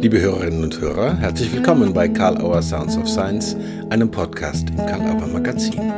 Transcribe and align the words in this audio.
Liebe 0.00 0.20
Hörerinnen 0.20 0.62
und 0.62 0.80
Hörer, 0.80 1.16
herzlich 1.16 1.52
willkommen 1.52 1.92
bei 1.92 2.08
Karl 2.08 2.40
Auer 2.40 2.62
Sounds 2.62 2.96
of 2.96 3.08
Science, 3.08 3.56
einem 3.90 4.08
Podcast 4.08 4.70
im 4.70 4.76
Karl 4.76 5.00
Auer 5.00 5.26
Magazin. 5.26 5.92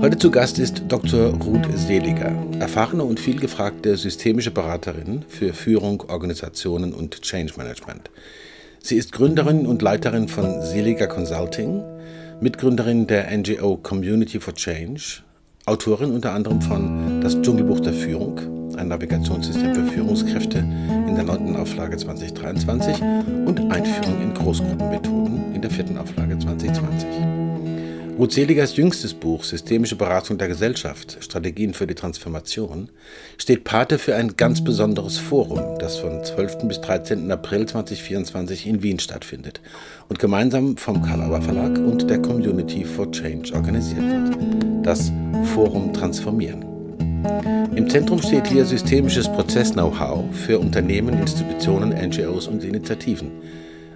Heute 0.00 0.16
zu 0.16 0.30
Gast 0.30 0.60
ist 0.60 0.84
Dr. 0.86 1.34
Ruth 1.34 1.66
Seliger, 1.74 2.32
erfahrene 2.60 3.02
und 3.02 3.18
vielgefragte 3.18 3.96
systemische 3.96 4.52
Beraterin 4.52 5.24
für 5.26 5.52
Führung, 5.52 6.04
Organisationen 6.08 6.94
und 6.94 7.22
Change 7.22 7.54
Management. 7.56 8.08
Sie 8.80 8.96
ist 8.96 9.10
Gründerin 9.10 9.66
und 9.66 9.82
Leiterin 9.82 10.28
von 10.28 10.62
Seliger 10.62 11.08
Consulting, 11.08 11.82
Mitgründerin 12.40 13.08
der 13.08 13.36
NGO 13.36 13.78
Community 13.78 14.38
for 14.38 14.54
Change, 14.54 15.22
Autorin 15.64 16.12
unter 16.12 16.32
anderem 16.32 16.60
von 16.60 17.20
Das 17.20 17.42
Dschungelbuch 17.42 17.80
der 17.80 17.94
Führung, 17.94 18.55
ein 18.76 18.88
Navigationssystem 18.88 19.74
für 19.74 19.86
Führungskräfte 19.86 20.58
in 20.58 21.14
der 21.14 21.24
neunten 21.24 21.56
Auflage 21.56 21.96
2023 21.96 23.00
und 23.46 23.70
Einführung 23.72 24.22
in 24.22 24.34
Großgruppenmethoden 24.34 25.54
in 25.54 25.62
der 25.62 25.70
vierten 25.70 25.98
Auflage 25.98 26.38
2020. 26.38 27.06
Ruth 28.18 28.32
Seligers 28.32 28.76
jüngstes 28.76 29.12
Buch 29.12 29.44
Systemische 29.44 29.94
Beratung 29.94 30.38
der 30.38 30.48
Gesellschaft, 30.48 31.18
Strategien 31.20 31.74
für 31.74 31.86
die 31.86 31.94
Transformation, 31.94 32.88
steht 33.36 33.64
Pate 33.64 33.98
für 33.98 34.16
ein 34.16 34.36
ganz 34.36 34.64
besonderes 34.64 35.18
Forum, 35.18 35.78
das 35.78 35.98
von 35.98 36.24
12. 36.24 36.66
bis 36.66 36.80
13. 36.80 37.30
April 37.30 37.66
2024 37.66 38.66
in 38.66 38.82
Wien 38.82 38.98
stattfindet 38.98 39.60
und 40.08 40.18
gemeinsam 40.18 40.78
vom 40.78 41.02
Karlauer 41.02 41.42
Verlag 41.42 41.76
und 41.78 42.08
der 42.08 42.22
Community 42.22 42.86
for 42.86 43.12
Change 43.12 43.52
organisiert 43.54 44.02
wird. 44.02 44.86
Das 44.86 45.12
Forum 45.52 45.92
Transformieren. 45.92 46.75
Im 47.74 47.88
Zentrum 47.88 48.20
steht 48.22 48.46
hier 48.46 48.64
systemisches 48.64 49.28
Prozess-Know-how 49.28 50.24
für 50.34 50.58
Unternehmen, 50.58 51.18
Institutionen, 51.20 51.90
NGOs 51.90 52.48
und 52.48 52.64
Initiativen. 52.64 53.30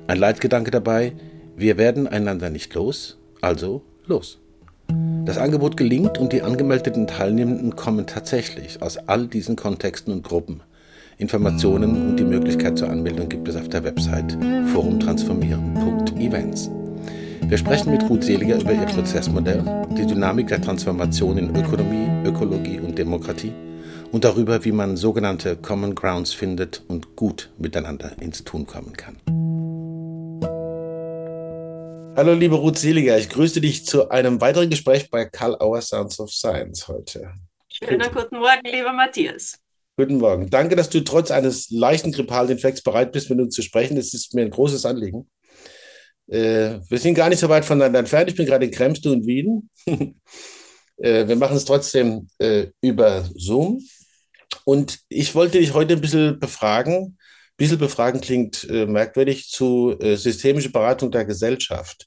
Ein 0.06 0.18
Leitgedanke 0.18 0.70
dabei, 0.70 1.12
wir 1.56 1.78
werden 1.78 2.06
einander 2.06 2.50
nicht 2.50 2.74
los, 2.74 3.18
also 3.40 3.82
los. 4.06 4.38
Das 5.24 5.38
Angebot 5.38 5.76
gelingt 5.76 6.18
und 6.18 6.32
die 6.32 6.42
angemeldeten 6.42 7.06
Teilnehmenden 7.06 7.76
kommen 7.76 8.06
tatsächlich 8.06 8.82
aus 8.82 8.96
all 8.96 9.26
diesen 9.28 9.56
Kontexten 9.56 10.12
und 10.12 10.24
Gruppen. 10.24 10.62
Informationen 11.18 12.10
und 12.10 12.16
die 12.16 12.24
Möglichkeit 12.24 12.78
zur 12.78 12.88
Anmeldung 12.88 13.28
gibt 13.28 13.46
es 13.48 13.56
auf 13.56 13.68
der 13.68 13.84
Website 13.84 14.38
forumtransformieren.events. 14.72 16.70
Wir 17.42 17.58
sprechen 17.58 17.90
mit 17.90 18.08
Ruth 18.08 18.22
Seliger 18.24 18.60
über 18.60 18.72
ihr 18.72 18.86
Prozessmodell, 18.86 19.86
die 19.96 20.06
Dynamik 20.06 20.48
der 20.48 20.60
Transformation 20.60 21.38
in 21.38 21.56
Ökonomie, 21.56 22.28
Ökologie 22.28 22.78
und 22.78 22.96
Demokratie 22.96 23.52
und 24.12 24.24
darüber, 24.24 24.64
wie 24.64 24.72
man 24.72 24.96
sogenannte 24.96 25.56
Common 25.56 25.94
Grounds 25.94 26.32
findet 26.32 26.82
und 26.88 27.16
gut 27.16 27.50
miteinander 27.58 28.12
ins 28.20 28.44
Tun 28.44 28.66
kommen 28.66 28.92
kann. 28.96 29.16
Hallo, 32.16 32.34
liebe 32.34 32.56
Ruth 32.56 32.78
Seliger, 32.78 33.18
ich 33.18 33.28
grüße 33.28 33.60
dich 33.60 33.84
zu 33.86 34.10
einem 34.10 34.40
weiteren 34.40 34.70
Gespräch 34.70 35.10
bei 35.10 35.24
Karl 35.24 35.56
Auer 35.60 35.80
Sounds 35.80 36.20
of 36.20 36.30
Science 36.30 36.86
heute. 36.88 37.32
Schönen 37.68 38.12
guten 38.12 38.38
Morgen, 38.38 38.62
lieber 38.64 38.92
Matthias. 38.92 39.58
Guten 39.96 40.18
Morgen. 40.18 40.50
Danke, 40.50 40.76
dass 40.76 40.88
du 40.88 41.00
trotz 41.00 41.30
eines 41.30 41.70
leichten 41.70 42.12
grippalen 42.12 42.50
Infekts 42.50 42.82
bereit 42.82 43.12
bist, 43.12 43.28
mit 43.28 43.38
uns 43.38 43.54
zu 43.54 43.62
sprechen. 43.62 43.96
Das 43.96 44.14
ist 44.14 44.34
mir 44.34 44.42
ein 44.42 44.50
großes 44.50 44.86
Anliegen. 44.86 45.28
Äh, 46.30 46.78
wir 46.88 46.98
sind 46.98 47.14
gar 47.14 47.28
nicht 47.28 47.40
so 47.40 47.48
weit 47.48 47.64
voneinander 47.64 47.98
entfernt. 47.98 48.30
Ich 48.30 48.36
bin 48.36 48.46
gerade 48.46 48.64
in 48.64 48.70
Kremste 48.70 49.10
und 49.10 49.26
Wien. 49.26 49.68
äh, 50.96 51.26
wir 51.26 51.36
machen 51.36 51.56
es 51.56 51.64
trotzdem 51.64 52.28
äh, 52.38 52.68
über 52.80 53.28
Zoom. 53.34 53.82
Und 54.64 55.00
ich 55.08 55.34
wollte 55.34 55.58
dich 55.58 55.74
heute 55.74 55.94
ein 55.94 56.00
bisschen 56.00 56.38
befragen. 56.38 56.94
Ein 56.94 57.16
bisschen 57.56 57.78
befragen 57.78 58.20
klingt 58.20 58.68
äh, 58.70 58.86
merkwürdig 58.86 59.50
zu 59.50 59.96
äh, 60.00 60.16
systemischer 60.16 60.70
Beratung 60.70 61.10
der 61.10 61.24
Gesellschaft. 61.24 62.06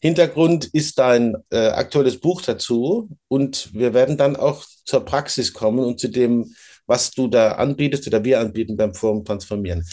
Hintergrund 0.00 0.66
ist 0.66 0.98
dein 0.98 1.34
äh, 1.50 1.68
aktuelles 1.68 2.20
Buch 2.20 2.42
dazu 2.42 3.08
und 3.28 3.72
wir 3.72 3.94
werden 3.94 4.16
dann 4.16 4.36
auch 4.36 4.64
zur 4.84 5.04
Praxis 5.04 5.52
kommen 5.52 5.80
und 5.80 5.98
zu 5.98 6.08
dem, 6.08 6.54
was 6.86 7.10
du 7.10 7.26
da 7.26 7.52
anbietest 7.52 8.06
oder 8.06 8.22
wir 8.22 8.38
anbieten 8.38 8.76
beim 8.76 8.94
Forum 8.94 9.24
Transformieren. 9.24 9.84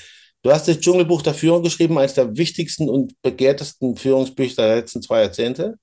Du 0.43 0.51
hast 0.51 0.67
das 0.67 0.81
Dschungelbuch 0.81 1.21
der 1.21 1.33
Führung 1.33 1.63
geschrieben, 1.63 1.97
eines 1.97 2.15
der 2.15 2.35
wichtigsten 2.35 2.89
und 2.89 3.19
begehrtesten 3.21 3.95
Führungsbücher 3.95 4.67
der 4.67 4.75
letzten 4.75 5.01
zwei 5.01 5.21
Jahrzehnte. 5.21 5.75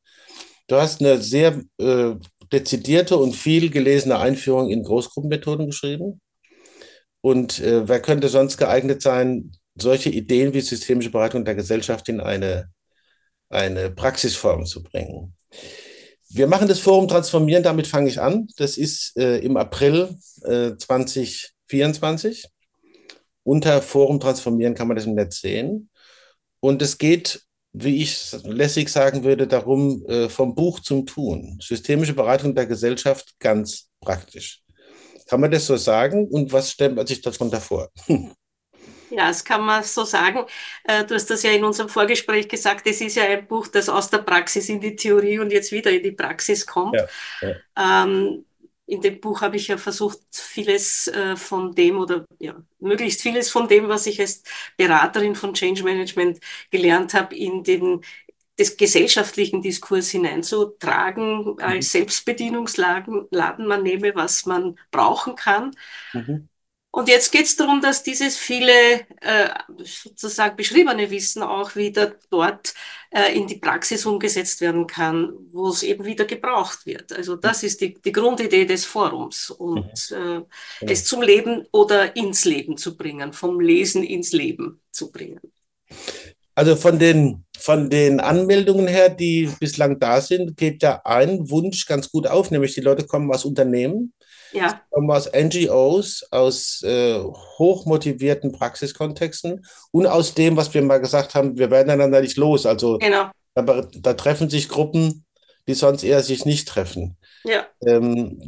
Du 0.66 0.76
hast 0.76 1.00
eine 1.00 1.21
sehr 1.22 1.62
äh, 1.78 2.15
dezidierte 2.53 3.16
und 3.16 3.34
viel 3.34 3.70
gelesene 3.70 4.19
Einführung 4.19 4.70
in 4.70 4.82
Großgruppenmethoden 4.82 5.66
geschrieben. 5.66 6.20
Und 7.22 7.59
äh, 7.60 7.88
wer 7.88 8.00
könnte 8.00 8.28
sonst 8.28 8.59
geeignet 8.59 9.00
sein, 9.00 9.53
solche 9.76 10.10
Ideen 10.10 10.53
wie 10.53 10.60
systemische 10.60 11.10
Beratung 11.10 11.47
der 11.47 11.54
Gesellschaft 11.54 12.10
in 12.10 12.20
eine, 12.20 12.70
eine 13.49 13.91
Praxisform 13.91 14.66
zu 14.66 14.82
bringen? 14.82 15.34
Wir 16.28 16.47
machen 16.47 16.69
das 16.69 16.81
Forum 16.81 17.09
Transformieren, 17.09 17.62
damit 17.62 17.87
fange 17.87 18.10
ich 18.10 18.20
an. 18.20 18.47
Das 18.59 18.76
ist 18.76 19.16
äh, 19.16 19.38
im 19.38 19.56
April 19.56 20.19
2024. 20.43 22.44
Unter 23.43 23.83
Forum 23.83 24.21
transformieren 24.21 24.75
kann 24.75 24.89
man 24.89 24.97
das 24.97 25.06
im 25.06 25.15
Netz 25.15 25.41
sehen. 25.41 25.91
Und 26.61 26.83
es 26.83 26.99
geht, 26.99 27.43
wie 27.73 28.03
ich 28.03 28.33
lässig 28.45 28.89
sagen 28.89 29.25
würde, 29.25 29.47
darum, 29.47 30.05
äh, 30.06 30.28
vom 30.28 30.55
Buch 30.55 30.81
zum 30.81 31.06
Tun. 31.06 31.59
Systemische 31.62 32.15
Beratung 32.15 32.55
der 32.55 32.67
Gesellschaft 32.67 33.34
ganz 33.39 33.89
praktisch. 34.00 34.62
Kann 35.27 35.41
man 35.41 35.50
das 35.50 35.67
so 35.67 35.77
sagen? 35.77 36.27
Und 36.29 36.53
was 36.53 36.73
stellt 36.73 36.95
man 36.97 37.06
sich 37.06 37.21
darunter 37.21 37.61
vor? 37.61 37.91
Ja, 39.11 39.27
das 39.27 39.45
kann 39.45 39.62
man 39.62 39.83
so 39.83 40.05
sagen. 40.05 40.47
Äh, 40.84 41.05
du 41.05 41.15
hast 41.15 41.29
das 41.31 41.43
ja 41.43 41.50
in 41.50 41.65
unserem 41.65 41.89
Vorgespräch 41.89 42.49
gesagt, 42.49 42.87
es 42.87 43.00
ist 43.00 43.17
ja 43.17 43.25
ein 43.25 43.47
Buch, 43.47 43.67
das 43.67 43.89
aus 43.89 44.09
der 44.09 44.19
Praxis 44.19 44.69
in 44.69 44.81
die 44.81 44.95
Theorie 44.95 45.41
und 45.41 45.53
jetzt 45.53 45.73
wieder 45.73 45.91
in 45.91 46.03
die 46.03 46.12
Praxis 46.12 46.65
kommt. 46.65 46.95
Ja, 46.95 47.06
ja. 47.77 48.05
Ähm, 48.05 48.45
in 48.91 49.01
dem 49.01 49.21
Buch 49.21 49.41
habe 49.41 49.56
ich 49.56 49.69
ja 49.69 49.78
versucht, 49.78 50.19
vieles 50.33 51.06
äh, 51.09 51.37
von 51.37 51.75
dem 51.75 51.99
oder 51.99 52.27
ja, 52.39 52.56
möglichst 52.81 53.23
vieles 53.23 53.51
von 53.51 53.69
dem, 53.69 53.89
was 53.89 54.06
ich 54.06 54.21
als 54.21 54.43
Beraterin 54.77 55.37
von 55.37 55.55
Change 55.55 55.84
Management 55.84 56.41
gelernt 56.71 57.15
habe, 57.15 57.37
in 57.37 57.62
den 57.62 58.00
des 58.59 58.77
gesellschaftlichen 58.77 59.62
Diskurs 59.62 60.11
hineinzutragen, 60.11 61.45
mhm. 61.45 61.56
als 61.61 61.93
Selbstbedienungsladen 61.93 63.29
man 63.31 63.83
nehme, 63.83 64.15
was 64.15 64.45
man 64.45 64.79
brauchen 64.91 65.34
kann. 65.34 65.71
Mhm. 66.12 66.49
Und 66.93 67.09
jetzt 67.09 67.31
geht 67.31 67.47
es 67.47 67.55
darum, 67.55 67.81
dass 67.81 68.03
dieses 68.03 68.37
viele 68.37 68.73
äh, 69.21 69.49
sozusagen 69.84 70.56
beschriebene 70.56 71.11
Wissen 71.11 71.43
auch 71.43 71.77
wieder 71.77 72.17
dort 72.31 72.75
äh, 73.11 73.33
in 73.37 73.47
die 73.47 73.59
Praxis 73.59 74.05
umgesetzt 74.06 74.61
werden 74.61 74.89
kann, 74.89 75.33
wo 75.53 75.69
es 75.69 75.84
eben 75.84 76.05
wieder 76.05 76.25
gebraucht 76.25 76.87
wird. 76.87 77.12
Also 77.12 77.37
das 77.37 77.62
ist 77.62 77.81
die, 77.81 77.95
die 77.95 78.11
Grundidee 78.11 78.65
des 78.65 78.84
Forums 78.84 79.50
und 79.50 80.11
mhm. 80.11 80.47
äh, 80.81 80.93
es 80.93 81.05
zum 81.05 81.23
Leben 81.23 81.65
oder 81.71 82.17
ins 82.17 82.45
Leben 82.45 82.77
zu 82.77 82.97
bringen, 82.97 83.33
vom 83.33 83.61
Lesen 83.61 84.03
ins 84.03 84.33
Leben 84.33 84.81
zu 84.91 85.12
bringen. 85.12 85.41
Also 86.56 86.75
von 86.75 86.99
den, 86.99 87.45
von 87.56 87.89
den 87.89 88.19
Anmeldungen 88.19 88.89
her, 88.89 89.11
die 89.11 89.49
bislang 89.61 90.00
da 90.00 90.21
sind, 90.21 90.56
geht 90.56 90.83
ja 90.83 91.00
ein 91.05 91.49
Wunsch 91.50 91.87
ganz 91.87 92.11
gut 92.11 92.27
auf, 92.27 92.50
nämlich 92.50 92.75
die 92.75 92.81
Leute 92.81 93.06
kommen 93.06 93.33
aus 93.33 93.45
Unternehmen 93.45 94.12
ja. 94.53 94.81
kommen 94.91 95.11
aus 95.11 95.31
NGOs, 95.33 96.27
aus 96.31 96.83
äh, 96.83 97.19
hochmotivierten 97.19 98.53
Praxiskontexten 98.53 99.65
und 99.93 100.06
aus 100.06 100.34
dem, 100.34 100.56
was 100.56 100.72
wir 100.75 100.83
mal 100.83 101.00
gesagt 101.00 101.34
haben, 101.34 101.56
wir 101.59 101.71
werden 101.71 101.91
einander 101.91 102.21
nicht 102.21 102.37
los. 102.37 102.66
Also 102.66 102.99
genau. 102.99 103.31
da, 103.55 103.87
da, 103.93 104.15
treffen 104.15 104.50
sich 104.50 104.69
Gruppen, 104.69 105.25
die 105.66 105.75
sonst 105.75 106.03
eher 106.03 106.22
sich 106.22 106.44
nicht 106.44 106.69
treffen. 106.69 107.16
Ja. 107.44 107.66
Ähm, 107.87 108.38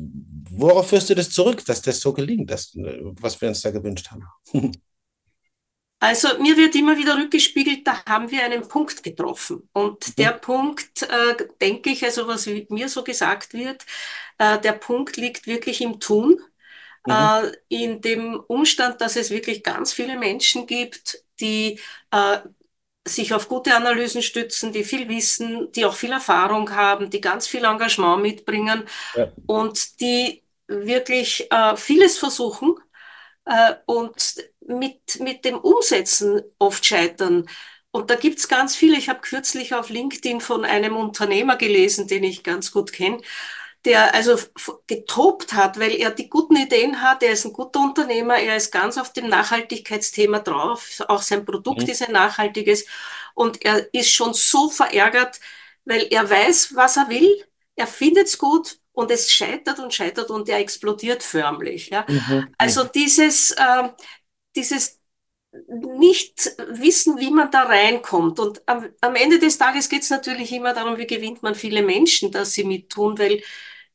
worauf 0.50 0.88
führst 0.88 1.10
du 1.10 1.14
das 1.14 1.30
zurück, 1.30 1.64
dass 1.66 1.82
das 1.82 2.00
so 2.00 2.12
gelingt, 2.12 2.50
das, 2.50 2.72
was 2.74 3.40
wir 3.40 3.48
uns 3.48 3.62
da 3.62 3.70
gewünscht 3.70 4.10
haben? 4.10 4.26
Also 6.02 6.36
mir 6.40 6.56
wird 6.56 6.74
immer 6.74 6.98
wieder 6.98 7.16
rückgespiegelt, 7.16 7.86
da 7.86 8.04
haben 8.06 8.28
wir 8.28 8.42
einen 8.42 8.66
Punkt 8.66 9.04
getroffen. 9.04 9.68
Und 9.72 10.08
mhm. 10.08 10.14
der 10.18 10.32
Punkt, 10.32 11.02
äh, 11.02 11.46
denke 11.60 11.90
ich, 11.90 12.02
also 12.04 12.26
was 12.26 12.46
mir 12.46 12.88
so 12.88 13.04
gesagt 13.04 13.54
wird, 13.54 13.86
äh, 14.38 14.58
der 14.58 14.72
Punkt 14.72 15.16
liegt 15.16 15.46
wirklich 15.46 15.80
im 15.80 16.00
Tun, 16.00 16.40
mhm. 17.06 17.12
äh, 17.12 17.52
in 17.68 18.00
dem 18.00 18.40
Umstand, 18.48 19.00
dass 19.00 19.14
es 19.14 19.30
wirklich 19.30 19.62
ganz 19.62 19.92
viele 19.92 20.18
Menschen 20.18 20.66
gibt, 20.66 21.22
die 21.38 21.78
äh, 22.10 22.38
sich 23.06 23.32
auf 23.32 23.48
gute 23.48 23.72
Analysen 23.76 24.22
stützen, 24.22 24.72
die 24.72 24.82
viel 24.82 25.08
wissen, 25.08 25.70
die 25.70 25.84
auch 25.84 25.94
viel 25.94 26.10
Erfahrung 26.10 26.74
haben, 26.74 27.10
die 27.10 27.20
ganz 27.20 27.46
viel 27.46 27.64
Engagement 27.64 28.22
mitbringen 28.22 28.88
ja. 29.14 29.30
und 29.46 30.00
die 30.00 30.42
wirklich 30.66 31.46
äh, 31.52 31.76
vieles 31.76 32.18
versuchen 32.18 32.74
äh, 33.44 33.74
und 33.86 34.51
mit, 34.66 35.20
mit 35.20 35.44
dem 35.44 35.58
Umsetzen 35.58 36.42
oft 36.58 36.84
scheitern. 36.84 37.48
Und 37.90 38.10
da 38.10 38.14
gibt's 38.14 38.48
ganz 38.48 38.74
viele. 38.74 38.96
Ich 38.96 39.08
habe 39.08 39.20
kürzlich 39.20 39.74
auf 39.74 39.90
LinkedIn 39.90 40.40
von 40.40 40.64
einem 40.64 40.96
Unternehmer 40.96 41.56
gelesen, 41.56 42.08
den 42.08 42.24
ich 42.24 42.42
ganz 42.42 42.72
gut 42.72 42.92
kenne, 42.92 43.20
der 43.84 44.14
also 44.14 44.38
getobt 44.86 45.52
hat, 45.52 45.78
weil 45.78 45.92
er 45.92 46.10
die 46.10 46.28
guten 46.28 46.56
Ideen 46.56 47.02
hat, 47.02 47.22
er 47.22 47.32
ist 47.32 47.44
ein 47.44 47.52
guter 47.52 47.80
Unternehmer, 47.80 48.36
er 48.36 48.56
ist 48.56 48.70
ganz 48.70 48.96
auf 48.96 49.12
dem 49.12 49.28
Nachhaltigkeitsthema 49.28 50.38
drauf, 50.38 51.02
auch 51.08 51.20
sein 51.20 51.44
Produkt 51.44 51.82
mhm. 51.82 51.88
ist 51.88 52.02
ein 52.06 52.12
nachhaltiges 52.12 52.86
und 53.34 53.64
er 53.64 53.92
ist 53.92 54.10
schon 54.10 54.34
so 54.34 54.70
verärgert, 54.70 55.40
weil 55.84 56.06
er 56.10 56.28
weiß, 56.30 56.76
was 56.76 56.96
er 56.96 57.08
will, 57.08 57.44
er 57.74 57.88
findet 57.88 58.28
es 58.28 58.38
gut 58.38 58.78
und 58.92 59.10
es 59.10 59.32
scheitert 59.32 59.80
und 59.80 59.92
scheitert 59.92 60.30
und 60.30 60.48
er 60.48 60.58
explodiert 60.58 61.22
förmlich. 61.22 61.88
Ja? 61.88 62.04
Mhm. 62.08 62.54
Also 62.58 62.84
dieses, 62.84 63.50
äh, 63.52 63.88
dieses 64.56 65.00
nicht 65.68 66.50
wissen, 66.70 67.18
wie 67.18 67.30
man 67.30 67.50
da 67.50 67.64
reinkommt. 67.64 68.40
Und 68.40 68.62
am, 68.68 68.90
am 69.02 69.16
Ende 69.16 69.38
des 69.40 69.58
Tages 69.58 69.88
geht 69.90 70.02
es 70.02 70.10
natürlich 70.10 70.52
immer 70.52 70.74
darum, 70.74 70.98
wie 70.98 71.06
gewinnt 71.06 71.42
man 71.42 71.54
viele 71.54 71.82
Menschen, 71.82 72.32
dass 72.32 72.54
sie 72.54 72.64
mittun, 72.64 73.18
weil 73.18 73.42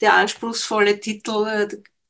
der 0.01 0.15
anspruchsvolle 0.15 0.99
Titel 0.99 1.47
äh, 1.47 1.69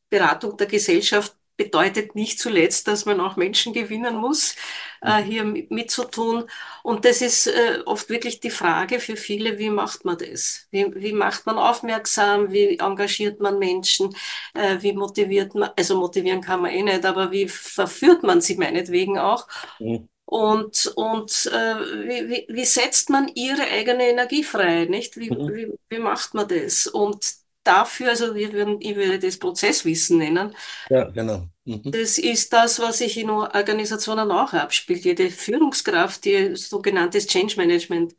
Beratung 0.10 0.58
der 0.58 0.68
Gesellschaft 0.68 1.37
bedeutet 1.58 2.16
nicht 2.16 2.40
zuletzt, 2.40 2.88
dass 2.88 3.06
man 3.06 3.20
auch 3.20 3.36
Menschen 3.36 3.74
gewinnen 3.74 4.16
muss, 4.16 4.56
äh, 5.02 5.22
hier 5.22 5.44
mitzutun. 5.44 6.46
Und 6.84 7.04
das 7.04 7.22
ist 7.22 7.48
äh, 7.48 7.80
oft 7.86 8.10
wirklich 8.10 8.40
die 8.40 8.52
Frage 8.52 9.00
für 9.00 9.18
viele, 9.18 9.58
wie 9.58 9.70
macht 9.70 10.06
man 10.06 10.18
das? 10.18 10.68
Wie, 10.72 10.86
wie 10.96 11.14
macht 11.14 11.46
man 11.46 11.58
aufmerksam? 11.58 12.52
Wie 12.52 12.78
engagiert 12.80 13.40
man 13.40 13.60
Menschen? 13.60 14.16
Äh, 14.54 14.78
wie 14.82 14.94
motiviert 14.94 15.56
man? 15.56 15.72
Also 15.76 15.98
motivieren 15.98 16.42
kann 16.42 16.62
man 16.62 16.72
eh 16.72 16.84
nicht, 16.84 17.06
aber 17.06 17.32
wie 17.32 17.48
verführt 17.48 18.24
man 18.24 18.40
sie 18.42 18.56
meinetwegen 18.58 19.18
auch? 19.18 19.48
Mhm. 19.80 20.08
Und, 20.26 20.92
und 20.98 21.50
äh, 21.54 21.76
wie, 22.06 22.30
wie, 22.30 22.46
wie 22.50 22.66
setzt 22.66 23.10
man 23.10 23.30
ihre 23.34 23.64
eigene 23.64 24.10
Energie 24.10 24.44
frei? 24.44 24.86
Nicht? 24.86 25.16
Wie, 25.18 25.32
mhm. 25.32 25.56
wie, 25.56 25.74
wie 25.90 26.00
macht 26.00 26.34
man 26.34 26.48
das? 26.50 26.86
Und 26.86 27.26
dafür, 27.68 28.10
also 28.10 28.34
wir 28.34 28.54
würden, 28.54 28.78
ich 28.80 28.96
würde 28.96 29.20
das 29.20 29.38
Prozesswissen 29.38 30.18
nennen. 30.18 30.56
Ja, 30.90 31.06
genau. 31.06 31.48
Mhm. 31.66 31.92
Das 31.92 32.18
ist 32.18 32.54
das, 32.54 32.80
was 32.80 33.00
sich 33.00 33.18
in 33.18 33.30
Organisationen 33.30 34.32
auch 34.32 34.54
abspielt. 34.54 35.06
Jede 35.06 35.30
Führungskraft, 35.30 36.26
die 36.26 36.56
sogenanntes 36.56 37.28
Change 37.28 37.58
Management 37.58 38.16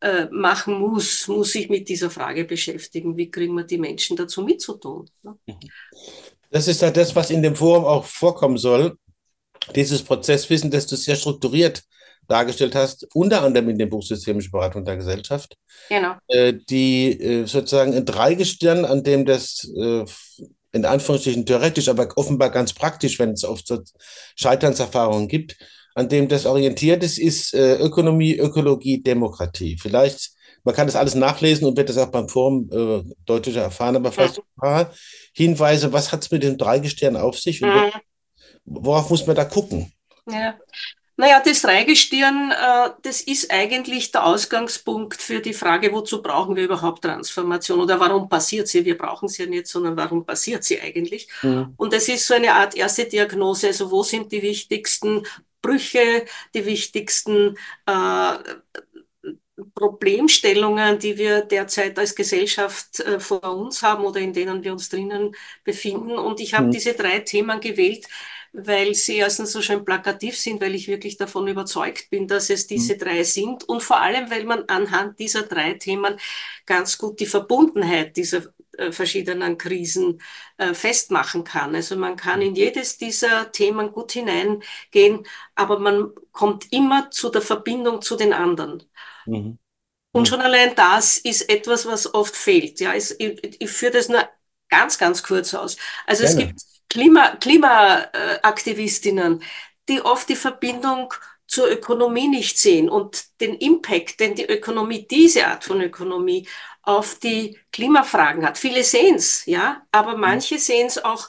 äh, 0.00 0.26
machen 0.30 0.78
muss, 0.78 1.28
muss 1.28 1.52
sich 1.52 1.68
mit 1.68 1.88
dieser 1.88 2.10
Frage 2.10 2.44
beschäftigen. 2.44 3.16
Wie 3.16 3.30
kriegen 3.30 3.54
wir 3.54 3.64
die 3.64 3.78
Menschen 3.78 4.16
dazu 4.16 4.42
mitzutun? 4.42 5.08
Ne? 5.22 5.36
Mhm. 5.46 5.54
Das 6.50 6.66
ist 6.66 6.82
ja 6.82 6.90
das, 6.90 7.14
was 7.14 7.30
in 7.30 7.42
dem 7.42 7.54
Forum 7.54 7.84
auch 7.84 8.04
vorkommen 8.04 8.58
soll. 8.58 8.96
Dieses 9.74 10.02
Prozesswissen, 10.02 10.70
das 10.70 10.86
du 10.86 10.96
sehr 10.96 11.16
strukturiert 11.16 11.84
dargestellt 12.30 12.74
hast, 12.74 13.06
unter 13.14 13.42
anderem 13.42 13.70
in 13.70 13.78
dem 13.78 13.90
Buch 13.90 14.02
Systemische 14.02 14.50
Beratung 14.50 14.84
der 14.84 14.96
Gesellschaft. 14.96 15.56
Genau. 15.88 16.14
Äh, 16.28 16.54
die 16.68 17.20
äh, 17.20 17.46
sozusagen 17.46 17.94
ein 17.94 18.06
Dreigestirn, 18.06 18.84
an 18.84 19.02
dem 19.02 19.24
das 19.26 19.68
äh, 19.76 20.04
in 20.72 20.84
Anführungsstrichen 20.84 21.46
theoretisch, 21.46 21.88
aber 21.88 22.08
offenbar 22.16 22.50
ganz 22.50 22.72
praktisch, 22.72 23.18
wenn 23.18 23.32
es 23.32 23.44
oft 23.44 23.66
so 23.66 23.80
Scheiternserfahrungen 24.36 25.26
gibt, 25.26 25.56
an 25.94 26.08
dem 26.08 26.28
das 26.28 26.46
orientiert 26.46 27.02
ist, 27.02 27.18
ist 27.18 27.52
äh, 27.54 27.76
Ökonomie, 27.76 28.36
Ökologie, 28.36 29.02
Demokratie. 29.02 29.76
Vielleicht, 29.80 30.30
man 30.62 30.74
kann 30.74 30.86
das 30.86 30.94
alles 30.94 31.16
nachlesen 31.16 31.66
und 31.66 31.76
wird 31.76 31.88
das 31.88 31.98
auch 31.98 32.10
beim 32.10 32.28
Forum 32.28 32.70
äh, 32.72 33.14
deutlicher 33.26 33.62
erfahren, 33.62 33.96
aber 33.96 34.12
vielleicht 34.12 34.36
ja. 34.36 34.42
ein 34.42 34.60
paar 34.60 34.94
Hinweise, 35.34 35.92
was 35.92 36.12
hat 36.12 36.22
es 36.22 36.30
mit 36.30 36.44
dem 36.44 36.56
Dreigestirn 36.56 37.16
auf 37.16 37.38
sich 37.38 37.60
mhm. 37.60 37.90
worauf 38.64 39.10
muss 39.10 39.26
man 39.26 39.34
da 39.34 39.44
gucken? 39.44 39.92
Ja, 40.30 40.54
naja, 41.20 41.42
das 41.44 41.60
Dreigestirn, 41.60 42.50
äh, 42.50 42.90
das 43.02 43.20
ist 43.20 43.50
eigentlich 43.50 44.10
der 44.10 44.24
Ausgangspunkt 44.24 45.20
für 45.20 45.40
die 45.40 45.52
Frage, 45.52 45.92
wozu 45.92 46.22
brauchen 46.22 46.56
wir 46.56 46.64
überhaupt 46.64 47.02
Transformation 47.04 47.80
oder 47.80 48.00
warum 48.00 48.28
passiert 48.30 48.68
sie? 48.68 48.86
Wir 48.86 48.96
brauchen 48.96 49.28
sie 49.28 49.42
ja 49.42 49.48
nicht, 49.48 49.66
sondern 49.66 49.98
warum 49.98 50.24
passiert 50.24 50.64
sie 50.64 50.80
eigentlich? 50.80 51.28
Mhm. 51.42 51.74
Und 51.76 51.92
das 51.92 52.08
ist 52.08 52.26
so 52.26 52.32
eine 52.32 52.54
Art 52.54 52.74
erste 52.74 53.04
Diagnose, 53.04 53.66
also 53.66 53.90
wo 53.90 54.02
sind 54.02 54.32
die 54.32 54.40
wichtigsten 54.40 55.26
Brüche, 55.60 56.24
die 56.54 56.64
wichtigsten 56.64 57.58
äh, 57.84 58.38
Problemstellungen, 59.74 60.98
die 60.98 61.18
wir 61.18 61.42
derzeit 61.42 61.98
als 61.98 62.14
Gesellschaft 62.14 63.00
äh, 63.00 63.20
vor 63.20 63.44
uns 63.44 63.82
haben 63.82 64.04
oder 64.04 64.20
in 64.20 64.32
denen 64.32 64.64
wir 64.64 64.72
uns 64.72 64.88
drinnen 64.88 65.36
befinden. 65.64 66.12
Und 66.12 66.40
ich 66.40 66.54
habe 66.54 66.68
mhm. 66.68 66.70
diese 66.70 66.94
drei 66.94 67.18
Themen 67.18 67.60
gewählt, 67.60 68.06
weil 68.52 68.94
sie 68.94 69.16
erstens 69.16 69.52
so 69.52 69.62
schön 69.62 69.84
plakativ 69.84 70.36
sind, 70.36 70.60
weil 70.60 70.74
ich 70.74 70.88
wirklich 70.88 71.16
davon 71.16 71.46
überzeugt 71.46 72.10
bin, 72.10 72.26
dass 72.26 72.50
es 72.50 72.66
diese 72.66 72.94
mhm. 72.94 72.98
drei 72.98 73.22
sind 73.22 73.68
und 73.68 73.82
vor 73.82 74.00
allem, 74.00 74.30
weil 74.30 74.44
man 74.44 74.64
anhand 74.68 75.18
dieser 75.18 75.42
drei 75.42 75.74
Themen 75.74 76.18
ganz 76.66 76.98
gut 76.98 77.20
die 77.20 77.26
Verbundenheit 77.26 78.16
dieser 78.16 78.42
äh, 78.76 78.92
verschiedenen 78.92 79.58
Krisen 79.58 80.20
äh, 80.56 80.74
festmachen 80.74 81.44
kann. 81.44 81.74
Also 81.74 81.96
man 81.96 82.16
kann 82.16 82.42
in 82.42 82.54
jedes 82.54 82.98
dieser 82.98 83.52
Themen 83.52 83.92
gut 83.92 84.12
hineingehen, 84.12 85.26
aber 85.54 85.78
man 85.78 86.10
kommt 86.32 86.72
immer 86.72 87.10
zu 87.10 87.30
der 87.30 87.42
Verbindung 87.42 88.02
zu 88.02 88.16
den 88.16 88.32
anderen. 88.32 88.82
Mhm. 89.26 89.58
Und 90.12 90.22
mhm. 90.22 90.26
schon 90.26 90.40
allein 90.40 90.74
das 90.74 91.18
ist 91.18 91.48
etwas, 91.48 91.86
was 91.86 92.12
oft 92.14 92.34
fehlt. 92.34 92.80
Ja, 92.80 92.94
ich, 92.94 93.14
ich 93.20 93.70
führe 93.70 93.92
das 93.92 94.08
nur 94.08 94.28
ganz, 94.68 94.98
ganz 94.98 95.22
kurz 95.22 95.54
aus. 95.54 95.76
Also 96.06 96.24
Gerne. 96.24 96.40
es 96.40 96.46
gibt 96.46 96.69
Klima, 96.90 97.36
Klimaaktivistinnen, 97.36 99.42
die 99.88 100.02
oft 100.02 100.28
die 100.28 100.36
Verbindung 100.36 101.14
zur 101.46 101.70
Ökonomie 101.70 102.28
nicht 102.28 102.58
sehen 102.58 102.90
und 102.90 103.40
den 103.40 103.54
Impact, 103.56 104.20
den 104.20 104.34
die 104.34 104.44
Ökonomie, 104.44 105.08
diese 105.08 105.46
Art 105.46 105.64
von 105.64 105.80
Ökonomie 105.80 106.46
auf 106.82 107.16
die 107.16 107.58
Klimafragen 107.72 108.46
hat. 108.46 108.58
Viele 108.58 108.84
sehen 108.84 109.16
es, 109.16 109.44
ja, 109.46 109.82
aber 109.90 110.14
mhm. 110.14 110.20
manche 110.20 110.58
sehen 110.58 110.86
es 110.86 111.02
auch, 111.02 111.28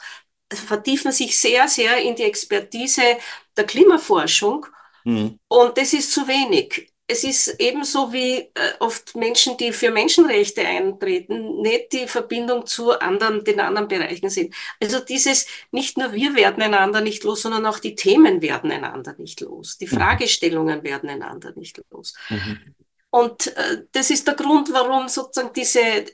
vertiefen 0.52 1.12
sich 1.12 1.40
sehr, 1.40 1.68
sehr 1.68 1.98
in 1.98 2.16
die 2.16 2.24
Expertise 2.24 3.18
der 3.56 3.66
Klimaforschung. 3.66 4.66
Mhm. 5.04 5.40
Und 5.48 5.78
das 5.78 5.94
ist 5.94 6.12
zu 6.12 6.28
wenig 6.28 6.91
es 7.12 7.26
ist 7.26 7.56
ebenso 7.60 8.14
wie 8.14 8.38
äh, 8.38 8.50
oft 8.80 9.16
Menschen, 9.16 9.58
die 9.58 9.74
für 9.74 9.92
Menschenrechte 9.92 10.66
eintreten, 10.66 11.62
nicht 11.62 11.92
die 11.92 12.08
Verbindung 12.08 12.66
zu 12.66 12.98
anderen, 13.00 13.44
den 13.44 13.60
anderen 13.60 13.90
Bereichen 13.90 14.30
sind. 14.30 14.56
Also 14.82 15.00
dieses, 15.00 15.46
nicht 15.72 15.98
nur 15.98 16.14
wir 16.14 16.36
werden 16.36 16.64
einander 16.64 17.02
nicht 17.02 17.24
los, 17.26 17.42
sondern 17.42 17.66
auch 17.66 17.80
die 17.80 17.96
Themen 17.96 18.42
werden 18.42 18.72
einander 18.72 19.14
nicht 19.18 19.42
los. 19.42 19.78
Die 19.78 19.88
mhm. 19.88 19.98
Fragestellungen 19.98 20.84
werden 20.84 21.10
einander 21.10 21.52
nicht 21.56 21.82
los. 21.92 22.14
Mhm. 22.30 22.76
Und 23.10 23.48
äh, 23.58 23.84
das 23.92 24.10
ist 24.10 24.26
der 24.26 24.36
Grund, 24.36 24.72
warum 24.72 25.10
sozusagen 25.10 25.52
diese, 25.54 25.82
äh, 25.82 26.06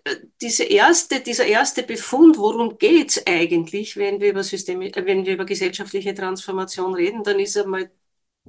diese 0.41 0.63
erste, 0.63 1.19
dieser 1.19 1.45
erste 1.45 1.83
Befund, 1.83 2.39
worum 2.39 2.79
geht's 2.79 3.21
eigentlich, 3.27 3.97
wenn 3.97 4.19
wir 4.19 4.31
über 4.31 4.41
Systeme, 4.41 4.87
äh, 4.87 5.05
wenn 5.05 5.23
wir 5.23 5.33
über 5.35 5.45
gesellschaftliche 5.45 6.15
Transformation 6.15 6.95
reden, 6.95 7.23
dann 7.23 7.39
ist 7.39 7.55
einmal 7.55 7.91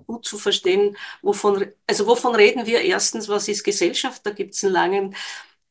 gut 0.06 0.25
zu 0.25 0.39
verstehen, 0.39 0.97
wovon, 1.23 1.67
also 1.87 2.06
wovon 2.06 2.34
reden 2.34 2.67
wir 2.67 2.81
erstens, 2.82 3.29
was 3.29 3.49
ist 3.49 3.65
Gesellschaft? 3.65 4.25
Da 4.25 4.31
gibt 4.31 4.55
es 4.55 4.65
einen 4.65 4.72
langen 4.72 5.17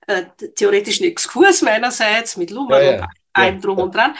äh, 0.07 0.25
theoretischen 0.55 1.05
Exkurs 1.05 1.61
meinerseits 1.61 2.37
mit 2.37 2.51
Luhmann 2.51 2.81
ja, 2.83 2.91
ja, 2.91 3.03
und 3.03 3.09
allem 3.33 3.55
ja, 3.55 3.61
drum 3.61 3.77
und 3.79 3.95
dran. 3.95 4.15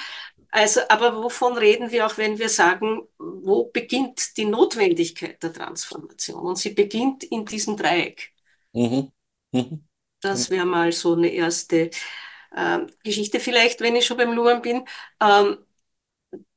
Also, 0.50 0.82
aber 0.90 1.22
wovon 1.22 1.58
reden 1.58 1.92
wir 1.92 2.06
auch, 2.06 2.18
wenn 2.18 2.40
wir 2.40 2.50
sagen, 2.50 3.02
wo 3.18 3.66
beginnt 3.66 4.38
die 4.38 4.46
Notwendigkeit 4.46 5.42
der 5.44 5.54
Transformation? 5.54 6.42
Und 6.42 6.58
sie 6.58 6.72
beginnt 6.72 7.24
in 7.26 7.46
diesem 7.46 7.76
Dreieck. 7.76 8.34
Mhm. 8.74 9.12
Mhm. 9.52 9.88
Das 10.22 10.50
wäre 10.50 10.66
mal 10.66 10.92
so 10.92 11.14
eine 11.14 11.30
erste 11.30 11.92
äh, 12.56 12.80
Geschichte. 13.04 13.40
Vielleicht, 13.40 13.82
wenn 13.82 13.96
ich 13.96 14.06
schon 14.06 14.18
beim 14.18 14.34
Luhmann 14.34 14.62
bin, 14.62 14.86
ähm, 15.22 15.58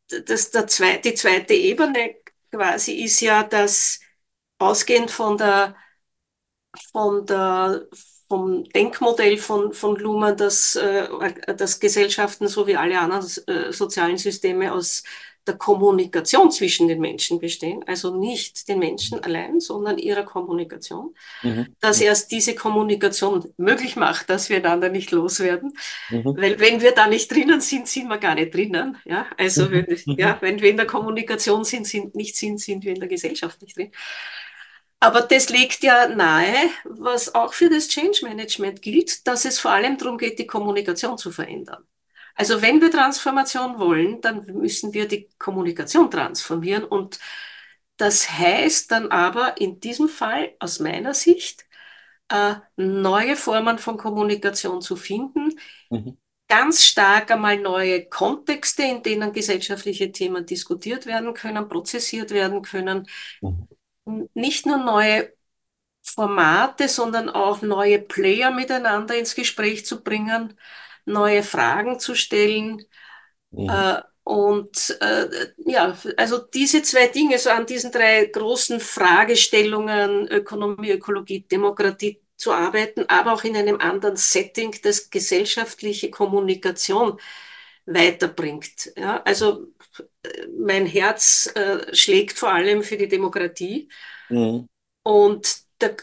das, 0.09 0.51
der 0.51 0.67
zwei, 0.67 0.97
die 0.99 1.15
zweite 1.15 1.55
Ebene 1.55 2.17
quasi 2.51 3.03
ist 3.05 3.21
ja, 3.21 3.43
dass 3.45 4.01
ausgehend 4.59 5.11
von 5.11 5.37
der, 5.39 5.77
von 6.93 7.27
der, 7.27 7.87
vom 8.31 8.63
Denkmodell 8.63 9.39
von, 9.39 9.73
von 9.73 9.97
Luhmann, 9.97 10.37
dass, 10.37 10.77
äh, 10.77 11.09
dass 11.57 11.81
Gesellschaften 11.81 12.47
so 12.47 12.69
wie 12.69 12.77
alle 12.77 13.01
anderen 13.01 13.27
äh, 13.49 13.73
sozialen 13.73 14.19
Systeme 14.19 14.73
aus 14.73 15.03
der 15.49 15.57
Kommunikation 15.57 16.53
zwischen 16.53 16.87
den 16.87 17.01
Menschen 17.01 17.41
bestehen, 17.41 17.83
also 17.89 18.17
nicht 18.17 18.69
den 18.69 18.79
Menschen 18.79 19.19
allein, 19.25 19.59
sondern 19.59 19.99
ihrer 19.99 20.23
Kommunikation, 20.23 21.13
mhm. 21.43 21.75
dass 21.81 22.01
erst 22.01 22.31
diese 22.31 22.55
Kommunikation 22.55 23.53
möglich 23.57 23.97
macht, 23.97 24.31
dass 24.31 24.49
wir 24.49 24.59
einander 24.59 24.91
nicht 24.91 25.11
loswerden, 25.11 25.73
mhm. 26.11 26.37
weil 26.37 26.61
wenn 26.61 26.81
wir 26.81 26.93
da 26.93 27.09
nicht 27.09 27.33
drinnen 27.33 27.61
sind, 27.61 27.89
sind 27.89 28.07
wir 28.09 28.19
gar 28.19 28.37
nicht 28.37 28.55
drinnen, 28.55 28.97
ja, 29.05 29.27
also 29.37 29.65
mhm. 29.65 29.87
wenn, 29.89 30.19
ja, 30.19 30.39
wenn 30.41 30.61
wir 30.61 30.71
in 30.71 30.77
der 30.77 30.87
Kommunikation 30.87 31.65
sind, 31.65 31.85
sind, 31.85 32.15
nicht 32.15 32.37
sind, 32.37 32.61
sind 32.61 32.85
wir 32.85 32.93
in 32.93 33.01
der 33.01 33.09
Gesellschaft 33.09 33.61
nicht 33.61 33.77
drin. 33.77 33.91
Aber 35.01 35.23
das 35.23 35.49
legt 35.49 35.83
ja 35.83 36.09
nahe, 36.09 36.55
was 36.85 37.35
auch 37.35 37.55
für 37.55 37.71
das 37.71 37.89
Change 37.89 38.21
Management 38.23 38.83
gilt, 38.83 39.27
dass 39.27 39.47
es 39.47 39.59
vor 39.59 39.71
allem 39.71 39.97
darum 39.97 40.19
geht, 40.19 40.39
die 40.39 40.47
Kommunikation 40.47 41.17
zu 41.17 41.33
verändern. 41.33 41.83
Also 42.35 42.63
wenn 42.63 42.81
wir 42.81 42.91
Transformation 42.91 43.79
wollen, 43.79 44.21
dann 44.21 44.45
müssen 44.47 44.93
wir 44.93 45.09
die 45.09 45.29
Kommunikation 45.39 46.11
transformieren. 46.11 46.85
Und 46.85 47.19
das 47.97 48.31
heißt 48.31 48.91
dann 48.91 49.11
aber 49.11 49.59
in 49.59 49.81
diesem 49.81 50.09
Fall 50.09 50.55
aus 50.59 50.81
meiner 50.81 51.15
Sicht, 51.15 51.67
äh, 52.29 52.55
neue 52.77 53.37
Formen 53.37 53.79
von 53.79 53.97
Kommunikation 53.97 54.83
zu 54.83 54.97
finden, 54.97 55.55
mhm. 55.89 56.19
ganz 56.47 56.85
stark 56.85 57.31
einmal 57.31 57.59
neue 57.59 58.07
Kontexte, 58.07 58.83
in 58.83 59.03
denen 59.03 59.33
gesellschaftliche 59.33 60.13
Themen 60.13 60.47
diskutiert 60.47 61.07
werden 61.07 61.35
können, 61.35 61.69
prozessiert 61.69 62.31
werden 62.31 62.63
können. 62.63 63.07
Mhm. 63.41 63.67
Nicht 64.35 64.67
nur 64.67 64.79
neue 64.79 65.33
Formate, 66.03 66.89
sondern 66.89 67.29
auch 67.29 67.63
neue 67.63 67.99
Player 68.01 68.51
miteinander 68.51 69.17
ins 69.17 69.35
Gespräch 69.35 69.87
zu 69.87 70.03
bringen, 70.03 70.59
neue 71.05 71.43
Fragen 71.43 72.01
zu 72.01 72.15
stellen. 72.15 72.85
Mhm. 73.51 73.69
Äh, 73.69 74.03
und 74.25 74.97
äh, 75.01 75.29
ja, 75.59 75.97
also 76.17 76.39
diese 76.39 76.83
zwei 76.83 77.09
Dinge, 77.09 77.39
so 77.39 77.51
an 77.51 77.67
diesen 77.67 77.91
drei 77.91 78.27
großen 78.27 78.81
Fragestellungen, 78.81 80.29
Ökonomie, 80.29 80.91
Ökologie, 80.91 81.41
Demokratie, 81.41 82.21
zu 82.41 82.53
arbeiten, 82.53 83.05
aber 83.09 83.35
auch 83.35 83.45
in 83.45 83.57
einem 83.57 83.81
anderen 83.81 84.17
Setting, 84.17 84.75
das 84.83 85.11
gesellschaftliche 85.11 86.11
Kommunikation 86.11 87.21
weiterbringt. 87.85 88.93
Ja, 88.97 89.23
also 89.25 89.67
mein 90.59 90.87
Herz 90.87 91.51
äh, 91.55 91.95
schlägt 91.95 92.39
vor 92.39 92.53
allem 92.53 92.83
für 92.83 92.97
die 92.97 93.09
Demokratie. 93.09 93.89
Mhm. 94.29 94.69
Und 95.03 95.57
der, 95.81 95.97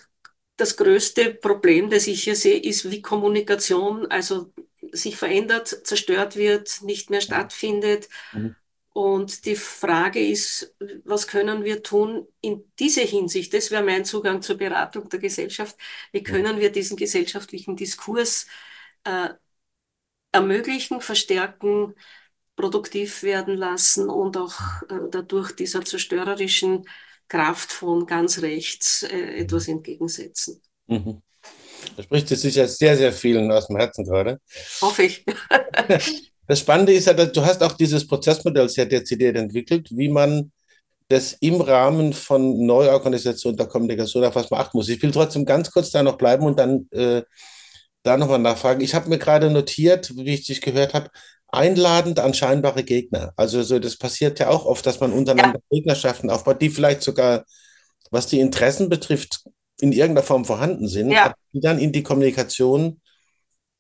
das 0.56 0.76
größte 0.78 1.34
Problem, 1.36 1.90
das 1.90 2.08
ich 2.08 2.24
hier 2.24 2.36
sehe, 2.36 2.60
ist, 2.60 2.90
wie 2.90 3.02
Kommunikation 3.02 4.08
also 4.08 4.52
sich 4.92 5.18
verändert, 5.18 5.68
zerstört 5.68 6.36
wird, 6.36 6.82
nicht 6.82 7.10
mehr 7.10 7.22
stattfindet. 7.22 8.10
Mhm. 8.34 8.56
Und 8.94 9.46
die 9.46 9.56
Frage 9.56 10.28
ist, 10.28 10.76
was 11.04 11.28
können 11.28 11.64
wir 11.64 11.84
tun 11.84 12.28
in 12.42 12.64
dieser 12.80 13.04
Hinsicht? 13.04 13.54
Das 13.54 13.70
wäre 13.70 13.84
mein 13.84 14.06
Zugang 14.06 14.42
zur 14.42 14.58
Beratung 14.58 15.08
der 15.10 15.20
Gesellschaft. 15.20 15.78
Wie 16.12 16.24
können 16.24 16.60
wir 16.60 16.72
diesen 16.72 16.98
gesellschaftlichen 16.98 17.76
Diskurs 17.76 18.48
äh, 19.04 19.30
ermöglichen, 20.32 21.02
verstärken, 21.02 21.94
produktiv 22.58 23.24
werden 23.24 23.56
lassen 23.56 24.10
und 24.10 24.36
auch 24.36 24.60
äh, 24.90 25.08
dadurch 25.10 25.54
dieser 25.54 25.86
zerstörerischen 25.86 26.84
Kraft 27.30 27.72
von 27.72 28.06
ganz 28.06 28.42
rechts 28.42 29.04
äh, 29.04 29.38
etwas 29.38 29.70
entgegensetzen. 29.70 30.62
Mhm. 30.88 31.22
Da 31.96 32.04
spricht 32.04 32.30
es 32.32 32.42
sicher 32.42 32.68
sehr, 32.68 32.98
sehr 32.98 33.14
vielen 33.14 33.50
aus 33.52 33.68
dem 33.68 33.78
Herzen 33.78 34.04
gerade. 34.04 34.42
Hoffe 34.82 35.04
ich. 35.04 35.24
Das 36.48 36.62
Spannende 36.62 36.94
ist 36.94 37.08
ja, 37.08 37.14
dass 37.14 37.34
du 37.34 37.44
hast 37.46 37.62
auch 37.62 37.74
dieses 37.74 38.08
Prozessmodell 38.08 38.70
sehr 38.70 38.86
dezidiert 38.86 39.36
entwickelt, 39.36 39.90
wie 39.92 40.08
man 40.08 40.52
das 41.10 41.34
im 41.34 41.60
Rahmen 41.60 42.14
von 42.14 42.66
Neuorganisation 42.66 43.56
der 43.58 43.68
Kommunikation 43.68 44.24
auf 44.24 44.36
was 44.36 44.50
man 44.50 44.62
achten 44.62 44.78
muss. 44.78 44.90
Ich 44.90 45.02
will 45.02 45.12
trotzdem 45.12 45.46
ganz 45.46 45.72
kurz 45.72 45.92
da 45.92 46.04
noch 46.04 46.18
bleiben 46.18 46.46
und 46.46 46.58
dann 46.58 46.88
äh, 46.92 47.22
da 48.04 48.18
nochmal 48.18 48.40
nachfragen. 48.40 48.82
Ich 48.82 48.96
habe 48.96 49.10
mir 49.10 49.18
gerade 49.18 49.52
notiert, 49.52 50.16
wie 50.16 50.34
ich 50.34 50.46
dich 50.46 50.62
gehört 50.62 50.94
habe, 50.94 51.10
einladend 51.58 52.20
an 52.20 52.34
scheinbare 52.34 52.84
Gegner. 52.84 53.34
Also 53.36 53.64
so, 53.64 53.80
das 53.80 53.98
passiert 53.98 54.40
ja 54.40 54.50
auch 54.50 54.66
oft, 54.66 54.86
dass 54.86 55.00
man 55.00 55.12
untereinander 55.12 55.60
ja. 55.60 55.78
Gegnerschaften 55.78 56.30
aufbaut, 56.30 56.62
die 56.62 56.70
vielleicht 56.70 57.02
sogar, 57.02 57.46
was 58.12 58.28
die 58.28 58.40
Interessen 58.40 58.90
betrifft, 58.90 59.44
in 59.80 59.92
irgendeiner 59.92 60.26
Form 60.26 60.46
vorhanden 60.46 60.88
sind, 60.88 61.12
ja. 61.12 61.34
die 61.54 61.60
dann 61.60 61.80
in 61.80 61.92
die 61.92 62.04
Kommunikation 62.04 63.02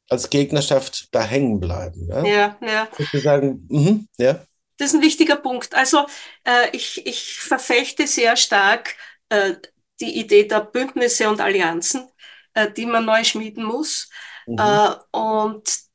als 0.09 0.29
Gegnerschaft 0.29 1.13
da 1.13 1.23
hängen 1.23 1.59
bleiben. 1.59 2.07
Ja, 2.09 2.25
ja. 2.25 2.57
ja. 2.61 2.87
Sozusagen, 2.97 3.65
mhm, 3.69 4.07
ja. 4.17 4.43
Das 4.77 4.89
ist 4.89 4.95
ein 4.95 5.01
wichtiger 5.01 5.37
Punkt. 5.37 5.73
Also 5.73 6.05
äh, 6.43 6.69
ich, 6.71 7.05
ich 7.05 7.39
verfechte 7.39 8.05
sehr 8.05 8.35
stark 8.35 8.95
äh, 9.29 9.53
die 9.99 10.19
Idee 10.19 10.43
der 10.43 10.61
Bündnisse 10.61 11.29
und 11.29 11.41
Allianzen, 11.41 12.07
äh, 12.53 12.71
die 12.71 12.85
man 12.85 13.05
neu 13.05 13.23
schmieden 13.23 13.63
muss. 13.63 14.09
Mhm. 14.45 14.57
Äh, 14.59 15.17
und 15.17 15.86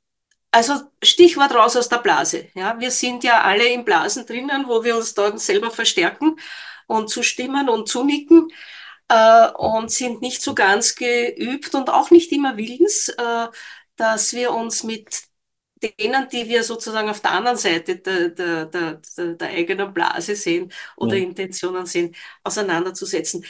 also 0.52 0.74
Stichwort 1.02 1.54
raus 1.54 1.76
aus 1.76 1.88
der 1.88 1.98
Blase. 1.98 2.48
Ja, 2.54 2.78
wir 2.78 2.90
sind 2.90 3.24
ja 3.24 3.42
alle 3.42 3.66
in 3.66 3.84
Blasen 3.84 4.26
drinnen, 4.26 4.66
wo 4.68 4.84
wir 4.84 4.96
uns 4.96 5.14
dort 5.14 5.40
selber 5.40 5.70
verstärken 5.70 6.36
und 6.86 7.08
zustimmen 7.08 7.68
und 7.68 7.88
zunicken 7.88 8.48
äh, 9.08 9.48
und 9.52 9.90
sind 9.90 10.20
nicht 10.22 10.42
so 10.42 10.54
ganz 10.54 10.94
geübt 10.94 11.74
und 11.74 11.90
auch 11.90 12.10
nicht 12.10 12.30
immer 12.32 12.56
willens, 12.56 13.08
äh, 13.08 13.48
dass 13.96 14.34
wir 14.34 14.52
uns 14.52 14.84
mit 14.84 15.22
denen, 15.98 16.28
die 16.28 16.48
wir 16.48 16.62
sozusagen 16.62 17.08
auf 17.08 17.20
der 17.20 17.32
anderen 17.32 17.56
Seite 17.56 17.96
der, 17.96 18.28
der, 18.28 18.66
der, 18.66 19.00
der 19.16 19.48
eigenen 19.48 19.92
Blase 19.92 20.36
sehen 20.36 20.72
oder 20.96 21.16
ja. 21.16 21.24
Intentionen 21.24 21.86
sehen, 21.86 22.14
auseinanderzusetzen. 22.44 23.44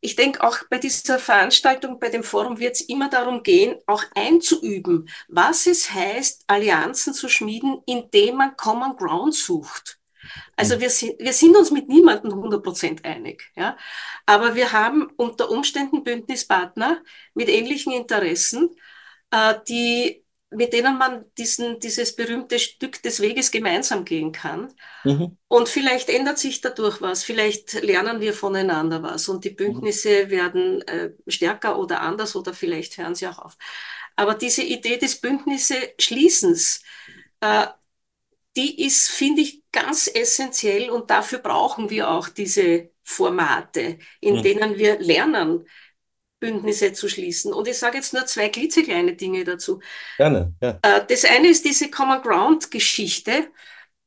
Ich 0.00 0.14
denke, 0.14 0.42
auch 0.42 0.58
bei 0.70 0.78
dieser 0.78 1.18
Veranstaltung, 1.18 1.98
bei 1.98 2.08
dem 2.08 2.22
Forum 2.22 2.58
wird 2.58 2.76
es 2.76 2.82
immer 2.82 3.08
darum 3.08 3.42
gehen, 3.42 3.76
auch 3.86 4.04
einzuüben, 4.14 5.08
was 5.28 5.66
es 5.66 5.92
heißt, 5.92 6.44
Allianzen 6.46 7.14
zu 7.14 7.28
schmieden, 7.28 7.82
indem 7.86 8.36
man 8.36 8.56
Common 8.56 8.96
Ground 8.96 9.34
sucht. 9.34 9.98
Also 10.56 10.74
hm. 10.74 10.80
wir 10.80 10.90
sind, 10.90 11.18
wir 11.18 11.32
sind 11.32 11.56
uns 11.56 11.70
mit 11.70 11.88
niemandem 11.88 12.32
100% 12.32 13.04
einig. 13.04 13.50
Ja? 13.56 13.76
Aber 14.26 14.54
wir 14.54 14.72
haben 14.72 15.10
unter 15.16 15.50
Umständen 15.50 16.04
Bündnispartner 16.04 17.02
mit 17.34 17.48
ähnlichen 17.48 17.92
Interessen 17.92 18.70
äh, 19.30 19.54
die, 19.68 20.24
mit 20.50 20.72
denen 20.72 20.96
man 20.96 21.26
diesen, 21.36 21.78
dieses 21.78 22.16
berühmte 22.16 22.58
Stück 22.58 23.02
des 23.02 23.20
Weges 23.20 23.50
gemeinsam 23.50 24.04
gehen 24.04 24.32
kann. 24.32 24.72
Mhm. 25.04 25.36
Und 25.46 25.68
vielleicht 25.68 26.08
ändert 26.08 26.38
sich 26.38 26.60
dadurch 26.60 27.02
was, 27.02 27.22
vielleicht 27.22 27.74
lernen 27.82 28.20
wir 28.20 28.32
voneinander 28.32 29.02
was 29.02 29.28
und 29.28 29.44
die 29.44 29.50
Bündnisse 29.50 30.26
mhm. 30.26 30.30
werden 30.30 30.82
äh, 30.88 31.10
stärker 31.26 31.78
oder 31.78 32.00
anders 32.00 32.34
oder 32.34 32.54
vielleicht 32.54 32.96
hören 32.96 33.14
sie 33.14 33.26
auch 33.26 33.38
auf. 33.38 33.56
Aber 34.16 34.34
diese 34.34 34.62
Idee 34.62 34.96
des 34.96 35.20
Bündnisse 35.20 35.76
Schließens, 35.98 36.82
äh, 37.40 37.66
die 38.56 38.84
ist, 38.84 39.10
finde 39.10 39.42
ich, 39.42 39.62
ganz 39.70 40.10
essentiell 40.12 40.90
und 40.90 41.10
dafür 41.10 41.38
brauchen 41.38 41.90
wir 41.90 42.10
auch 42.10 42.28
diese 42.28 42.90
Formate, 43.02 43.98
in 44.20 44.36
mhm. 44.36 44.42
denen 44.42 44.78
wir 44.78 44.98
lernen, 44.98 45.66
Bündnisse 46.40 46.92
zu 46.92 47.08
schließen. 47.08 47.52
Und 47.52 47.68
ich 47.68 47.78
sage 47.78 47.96
jetzt 47.96 48.12
nur 48.12 48.26
zwei 48.26 48.48
klitzekleine 48.48 49.14
Dinge 49.14 49.44
dazu. 49.44 49.80
Gerne. 50.16 50.54
Ja. 50.60 50.78
Äh, 50.82 51.04
das 51.08 51.24
eine 51.24 51.48
ist 51.48 51.64
diese 51.64 51.90
Common 51.90 52.22
Ground 52.22 52.70
Geschichte. 52.70 53.32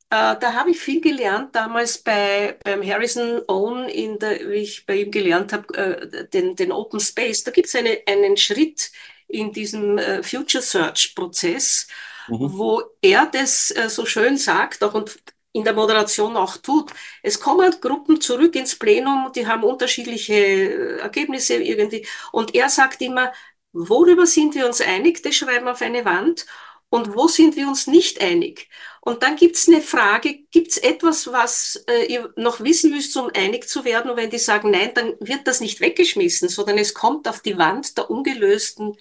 Äh, 0.10 0.36
da 0.40 0.54
habe 0.54 0.72
ich 0.72 0.80
viel 0.80 1.02
gelernt 1.02 1.56
damals 1.56 1.98
bei 1.98 2.58
beim 2.64 2.86
Harrison 2.86 3.42
Owen, 3.48 3.90
in 3.90 4.20
der, 4.20 4.50
wie 4.50 4.56
ich 4.56 4.86
bei 4.86 4.98
ihm 4.98 5.12
gelernt 5.12 5.54
habe, 5.54 5.74
äh, 5.74 6.28
den, 6.30 6.56
den 6.56 6.72
Open 6.72 7.00
Space. 7.00 7.44
Da 7.44 7.52
gibt 7.52 7.68
es 7.68 7.76
eine, 7.76 8.00
einen 8.06 8.38
Schritt 8.38 8.92
in 9.28 9.54
diesem 9.54 9.98
Future 10.24 10.62
Search 10.62 11.16
Prozess, 11.16 11.88
mhm. 12.28 12.52
wo 12.52 12.84
er 13.02 13.28
das 13.32 13.74
so 13.88 14.06
schön 14.06 14.36
sagt, 14.36 14.84
auch 14.84 14.94
und 14.94 15.22
in 15.54 15.64
der 15.64 15.74
Moderation 15.74 16.38
auch 16.38 16.58
tut. 16.58 16.92
Es 17.24 17.40
kommen 17.40 17.72
Gruppen 17.82 18.22
zurück 18.22 18.56
ins 18.56 18.78
Plenum, 18.78 19.32
die 19.36 19.48
haben 19.48 19.64
unterschiedliche 19.64 20.34
äh, 20.34 21.00
Ergebnisse 21.00 21.56
irgendwie. 21.56 22.08
Und 22.32 22.56
er 22.56 22.70
sagt 22.70 23.02
immer, 23.02 23.34
worüber 23.74 24.26
sind 24.26 24.56
wir 24.56 24.66
uns 24.66 24.82
einig? 24.82 25.24
Das 25.24 25.36
schreiben 25.36 25.66
wir 25.66 25.72
auf 25.72 25.82
eine 25.82 26.06
Wand. 26.06 26.46
Und 26.90 27.16
wo 27.16 27.28
sind 27.28 27.56
wir 27.56 27.68
uns 27.68 27.88
nicht 27.88 28.22
einig? 28.22 28.70
Und 29.00 29.24
dann 29.24 29.38
gibt 29.38 29.56
es 29.56 29.68
eine 29.68 29.82
Frage, 29.82 30.44
gibt 30.52 30.72
es 30.72 30.78
etwas, 30.78 31.32
was 31.32 31.84
äh, 31.88 32.06
ihr 32.06 32.34
noch 32.36 32.60
wissen 32.60 32.92
müsst, 32.92 33.16
um 33.16 33.32
einig 33.34 33.68
zu 33.68 33.86
werden? 33.86 34.12
Und 34.12 34.18
wenn 34.18 34.30
die 34.30 34.38
sagen 34.38 34.72
nein, 34.72 34.94
dann 34.94 35.16
wird 35.22 35.48
das 35.48 35.62
nicht 35.62 35.80
weggeschmissen, 35.80 36.50
sondern 36.50 36.78
es 36.78 36.94
kommt 36.94 37.28
auf 37.28 37.42
die 37.42 37.58
Wand 37.58 37.98
der 37.98 38.12
ungelösten 38.12 38.98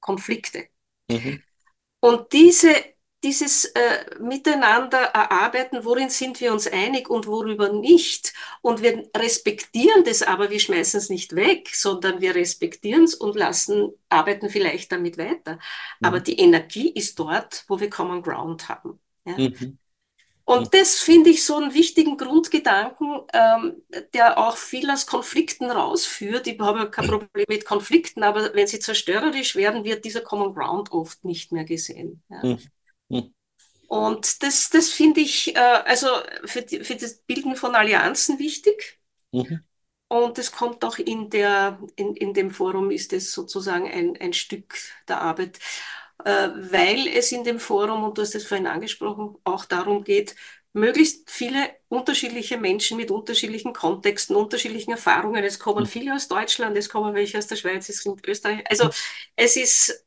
Konflikte. 0.00 0.68
Mhm. 1.08 1.42
Und 2.00 2.32
diese 2.32 2.74
dieses 3.22 3.66
äh, 3.66 4.04
Miteinander 4.20 4.98
erarbeiten, 4.98 5.84
worin 5.84 6.10
sind 6.10 6.40
wir 6.40 6.52
uns 6.52 6.66
einig 6.66 7.08
und 7.08 7.26
worüber 7.26 7.72
nicht. 7.72 8.32
Und 8.62 8.82
wir 8.82 9.08
respektieren 9.16 10.04
das 10.04 10.22
aber, 10.22 10.50
wir 10.50 10.60
schmeißen 10.60 10.98
es 10.98 11.08
nicht 11.08 11.34
weg, 11.34 11.70
sondern 11.74 12.20
wir 12.20 12.34
respektieren 12.34 13.04
es 13.04 13.14
und 13.14 13.36
lassen, 13.36 13.92
arbeiten 14.08 14.50
vielleicht 14.50 14.90
damit 14.90 15.18
weiter. 15.18 15.54
Mhm. 15.54 16.06
Aber 16.06 16.20
die 16.20 16.38
Energie 16.38 16.90
ist 16.90 17.18
dort, 17.18 17.64
wo 17.68 17.78
wir 17.78 17.90
Common 17.90 18.22
Ground 18.22 18.68
haben. 18.68 18.98
Ja? 19.24 19.38
Mhm. 19.38 19.78
Und 20.44 20.74
das 20.74 20.98
finde 20.98 21.30
ich 21.30 21.44
so 21.44 21.56
einen 21.56 21.72
wichtigen 21.72 22.16
Grundgedanken, 22.16 23.20
ähm, 23.32 23.82
der 24.12 24.38
auch 24.38 24.56
viel 24.56 24.90
aus 24.90 25.06
Konflikten 25.06 25.70
rausführt. 25.70 26.48
Ich 26.48 26.58
habe 26.58 26.80
ja 26.80 26.86
kein 26.86 27.06
Problem 27.06 27.46
mit 27.48 27.64
Konflikten, 27.64 28.24
aber 28.24 28.52
wenn 28.52 28.66
sie 28.66 28.80
zerstörerisch 28.80 29.54
werden, 29.54 29.84
wird 29.84 30.04
dieser 30.04 30.20
Common 30.20 30.52
Ground 30.52 30.90
oft 30.90 31.24
nicht 31.24 31.52
mehr 31.52 31.64
gesehen. 31.64 32.22
Ja. 32.28 32.44
Mhm. 32.44 32.58
Hm. 33.12 33.34
Und 33.88 34.42
das, 34.42 34.70
das 34.70 34.88
finde 34.88 35.20
ich 35.20 35.54
äh, 35.54 35.58
also 35.58 36.08
für, 36.46 36.62
die, 36.62 36.82
für 36.82 36.96
das 36.96 37.18
Bilden 37.18 37.56
von 37.56 37.74
Allianzen 37.74 38.38
wichtig. 38.38 38.98
Mhm. 39.32 39.60
Und 40.08 40.38
es 40.38 40.52
kommt 40.52 40.84
auch 40.84 40.98
in, 40.98 41.28
der, 41.30 41.78
in, 41.96 42.14
in 42.16 42.34
dem 42.34 42.50
Forum, 42.50 42.90
ist 42.90 43.12
es 43.12 43.32
sozusagen 43.32 43.86
ein, 43.90 44.16
ein 44.18 44.32
Stück 44.32 44.76
der 45.08 45.20
Arbeit, 45.20 45.58
äh, 46.24 46.48
weil 46.54 47.06
es 47.08 47.32
in 47.32 47.44
dem 47.44 47.58
Forum, 47.60 48.04
und 48.04 48.16
du 48.16 48.22
hast 48.22 48.34
es 48.34 48.46
vorhin 48.46 48.66
angesprochen, 48.66 49.36
auch 49.44 49.64
darum 49.66 50.04
geht, 50.04 50.36
möglichst 50.72 51.30
viele 51.30 51.70
unterschiedliche 51.88 52.56
Menschen 52.56 52.96
mit 52.96 53.10
unterschiedlichen 53.10 53.74
Kontexten, 53.74 54.36
unterschiedlichen 54.36 54.92
Erfahrungen. 54.92 55.44
Es 55.44 55.58
kommen 55.58 55.84
mhm. 55.84 55.88
viele 55.88 56.14
aus 56.14 56.28
Deutschland, 56.28 56.76
es 56.78 56.88
kommen 56.88 57.14
welche 57.14 57.36
aus 57.36 57.46
der 57.46 57.56
Schweiz, 57.56 57.88
es 57.88 58.02
sind 58.02 58.26
Österreich. 58.26 58.64
Also 58.70 58.88
es 59.36 59.56
ist 59.56 60.06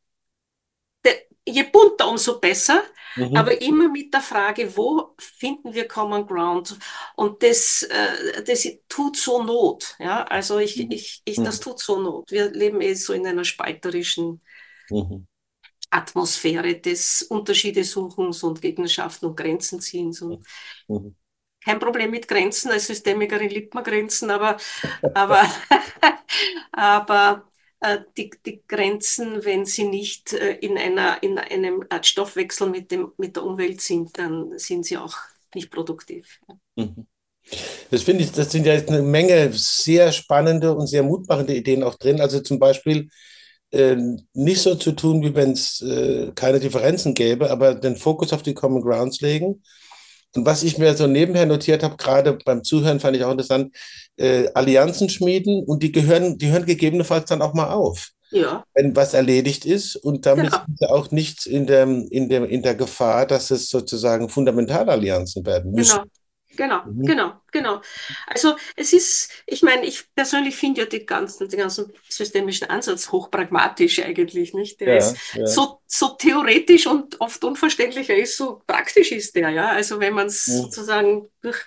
je 1.45 1.69
bunter, 1.71 2.07
umso 2.07 2.39
besser. 2.39 2.83
Mhm. 3.15 3.35
Aber 3.35 3.61
immer 3.61 3.87
mit 3.87 4.13
der 4.13 4.21
Frage, 4.21 4.75
wo 4.75 5.15
finden 5.17 5.73
wir 5.73 5.87
Common 5.87 6.27
Ground? 6.27 6.77
Und 7.15 7.41
das, 7.41 7.83
äh, 7.83 8.43
das 8.43 8.67
tut 8.89 9.15
so 9.15 9.41
Not. 9.41 9.95
Ja? 9.99 10.23
Also 10.23 10.59
ich, 10.59 10.77
mhm. 10.77 10.91
ich, 10.91 11.21
ich, 11.23 11.37
das 11.37 11.59
mhm. 11.59 11.63
tut 11.63 11.79
so 11.79 11.99
Not. 11.99 12.31
Wir 12.31 12.51
leben 12.51 12.81
eh 12.81 12.93
so 12.93 13.13
in 13.13 13.25
einer 13.25 13.45
spalterischen 13.45 14.41
mhm. 14.89 15.27
Atmosphäre 15.89 16.75
des 16.75 17.21
Unterschiedesuchens 17.23 18.43
und 18.43 18.61
Gegnerschaften 18.61 19.29
und 19.29 19.37
Grenzen 19.37 19.79
ziehens. 19.79 20.21
Und 20.21 20.43
mhm. 20.87 21.15
Kein 21.63 21.79
Problem 21.79 22.11
mit 22.11 22.27
Grenzen, 22.27 22.69
als 22.69 22.87
Systemikerin 22.87 23.49
liebt 23.49 23.73
man 23.73 23.83
Grenzen, 23.83 24.29
aber, 24.29 24.57
aber, 25.15 25.49
aber 26.71 27.51
die, 28.17 28.31
die 28.45 28.61
Grenzen, 28.67 29.43
wenn 29.45 29.65
sie 29.65 29.87
nicht 29.87 30.33
äh, 30.33 30.53
in, 30.55 30.77
einer, 30.77 31.21
in 31.21 31.37
einem 31.37 31.83
Art 31.89 32.05
Stoffwechsel 32.05 32.69
mit, 32.69 32.91
dem, 32.91 33.11
mit 33.17 33.35
der 33.35 33.43
Umwelt 33.43 33.81
sind, 33.81 34.17
dann 34.17 34.57
sind 34.57 34.85
sie 34.85 34.97
auch 34.97 35.15
nicht 35.53 35.71
produktiv. 35.71 36.39
Mhm. 36.75 37.05
Das 37.91 38.01
finde 38.01 38.23
ich, 38.23 38.31
das 38.31 38.51
sind 38.51 38.65
ja 38.65 38.73
eine 38.73 39.03
Menge 39.03 39.51
sehr 39.53 40.11
spannende 40.11 40.75
und 40.75 40.87
sehr 40.87 41.03
mutmachende 41.03 41.55
Ideen 41.55 41.83
auch 41.83 41.95
drin. 41.95 42.19
Also 42.19 42.39
zum 42.39 42.57
Beispiel 42.57 43.09
äh, 43.71 43.95
nicht 44.33 44.61
so 44.61 44.75
zu 44.75 44.93
tun, 44.93 45.21
wie 45.21 45.35
wenn 45.35 45.51
es 45.51 45.81
äh, 45.81 46.31
keine 46.33 46.59
Differenzen 46.59 47.13
gäbe, 47.13 47.51
aber 47.51 47.75
den 47.75 47.97
Fokus 47.97 48.33
auf 48.33 48.41
die 48.41 48.55
Common 48.55 48.81
Grounds 48.81 49.21
legen 49.21 49.61
und 50.35 50.45
was 50.45 50.63
ich 50.63 50.77
mir 50.77 50.95
so 50.95 51.07
nebenher 51.07 51.45
notiert 51.45 51.83
habe, 51.83 51.97
gerade 51.97 52.37
beim 52.45 52.63
Zuhören 52.63 52.99
fand 52.99 53.15
ich 53.15 53.23
auch 53.23 53.31
interessant, 53.31 53.75
äh, 54.17 54.47
Allianzen 54.53 55.09
schmieden 55.09 55.63
und 55.65 55.81
die 55.81 55.91
gehören, 55.91 56.37
die 56.37 56.51
hören 56.51 56.65
gegebenenfalls 56.65 57.29
dann 57.29 57.41
auch 57.41 57.53
mal 57.53 57.69
auf. 57.69 58.11
Ja. 58.31 58.65
Wenn 58.73 58.95
was 58.95 59.13
erledigt 59.13 59.65
ist 59.65 59.95
und 59.95 60.25
damit 60.25 60.51
genau. 60.51 60.63
sind 60.65 60.79
sie 60.79 60.89
auch 60.89 61.11
nicht 61.11 61.45
in 61.45 61.67
der, 61.67 61.83
in, 61.83 62.27
der, 62.27 62.49
in 62.49 62.63
der 62.63 62.75
Gefahr, 62.75 63.25
dass 63.25 63.51
es 63.51 63.69
sozusagen 63.69 64.29
Fundamentalallianzen 64.29 65.45
werden 65.45 65.71
müssen. 65.71 65.99
Genau. 65.99 66.09
Genau, 66.55 66.83
mhm. 66.85 67.05
genau, 67.05 67.33
genau. 67.51 67.81
Also 68.27 68.55
es 68.75 68.93
ist, 68.93 69.31
ich 69.45 69.61
meine, 69.61 69.85
ich 69.85 70.03
persönlich 70.13 70.55
finde 70.55 70.81
ja 70.81 70.87
die 70.87 71.05
ganzen, 71.05 71.47
den 71.49 71.59
ganzen 71.59 71.91
systemischen 72.09 72.69
Ansatz 72.69 73.11
hochpragmatisch 73.11 73.99
eigentlich, 73.99 74.53
nicht? 74.53 74.79
Der 74.81 74.87
ja, 74.89 74.97
ist 74.97 75.17
ja. 75.33 75.45
So, 75.45 75.81
so 75.87 76.09
theoretisch 76.09 76.87
und 76.87 77.19
oft 77.21 77.43
unverständlicher 77.43 78.15
ist, 78.15 78.37
so 78.37 78.61
praktisch 78.67 79.11
ist 79.11 79.35
der, 79.35 79.49
ja. 79.49 79.69
Also 79.69 79.99
wenn 79.99 80.13
man 80.13 80.27
es 80.27 80.47
mhm. 80.47 80.53
sozusagen 80.63 81.29
durch, 81.41 81.59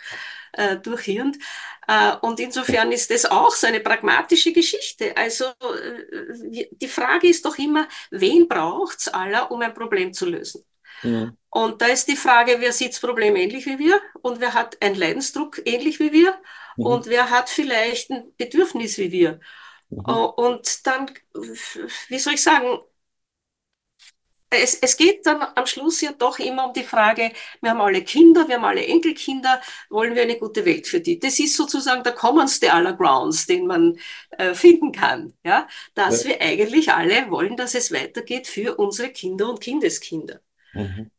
äh, 0.52 0.76
durchhirnt. 0.76 1.38
Äh, 1.86 2.16
und 2.20 2.38
insofern 2.38 2.92
ist 2.92 3.10
das 3.10 3.24
auch 3.24 3.54
so 3.54 3.66
eine 3.66 3.80
pragmatische 3.80 4.52
Geschichte. 4.52 5.16
Also 5.16 5.46
äh, 5.46 6.66
die 6.70 6.88
Frage 6.88 7.28
ist 7.28 7.44
doch 7.44 7.56
immer, 7.56 7.88
wen 8.10 8.46
braucht 8.46 8.98
es 8.98 9.08
aller, 9.08 9.50
um 9.50 9.62
ein 9.62 9.72
Problem 9.72 10.12
zu 10.12 10.26
lösen? 10.26 10.64
Mhm. 11.02 11.37
Und 11.50 11.80
da 11.80 11.86
ist 11.86 12.08
die 12.08 12.16
Frage, 12.16 12.56
wer 12.58 12.72
sieht 12.72 12.92
das 12.92 13.00
Problem 13.00 13.34
ähnlich 13.36 13.66
wie 13.66 13.78
wir 13.78 14.00
und 14.20 14.40
wer 14.40 14.54
hat 14.54 14.80
einen 14.82 14.96
Leidensdruck 14.96 15.60
ähnlich 15.64 15.98
wie 15.98 16.12
wir 16.12 16.38
mhm. 16.76 16.86
und 16.86 17.06
wer 17.06 17.30
hat 17.30 17.48
vielleicht 17.48 18.10
ein 18.10 18.32
Bedürfnis 18.36 18.98
wie 18.98 19.12
wir. 19.12 19.40
Mhm. 19.88 20.04
Und 20.04 20.86
dann, 20.86 21.10
wie 22.08 22.18
soll 22.18 22.34
ich 22.34 22.42
sagen, 22.42 22.78
es, 24.50 24.74
es 24.74 24.96
geht 24.96 25.26
dann 25.26 25.42
am 25.42 25.66
Schluss 25.66 26.00
ja 26.00 26.12
doch 26.12 26.38
immer 26.38 26.66
um 26.68 26.72
die 26.72 26.82
Frage, 26.82 27.32
wir 27.60 27.70
haben 27.70 27.80
alle 27.80 28.02
Kinder, 28.02 28.48
wir 28.48 28.56
haben 28.56 28.64
alle 28.64 28.86
Enkelkinder, 28.86 29.60
wollen 29.90 30.14
wir 30.14 30.22
eine 30.22 30.38
gute 30.38 30.64
Welt 30.64 30.86
für 30.86 31.00
die? 31.00 31.18
Das 31.18 31.38
ist 31.38 31.56
sozusagen 31.56 32.02
der 32.02 32.14
commonste 32.14 32.72
aller 32.72 32.94
Grounds, 32.94 33.46
den 33.46 33.66
man 33.66 33.98
äh, 34.30 34.54
finden 34.54 34.92
kann, 34.92 35.34
ja, 35.44 35.68
dass 35.94 36.24
ja. 36.24 36.30
wir 36.30 36.40
eigentlich 36.40 36.92
alle 36.92 37.30
wollen, 37.30 37.56
dass 37.56 37.74
es 37.74 37.92
weitergeht 37.92 38.46
für 38.46 38.76
unsere 38.76 39.10
Kinder 39.10 39.50
und 39.50 39.60
Kindeskinder. 39.60 40.40
Mhm. 40.72 41.10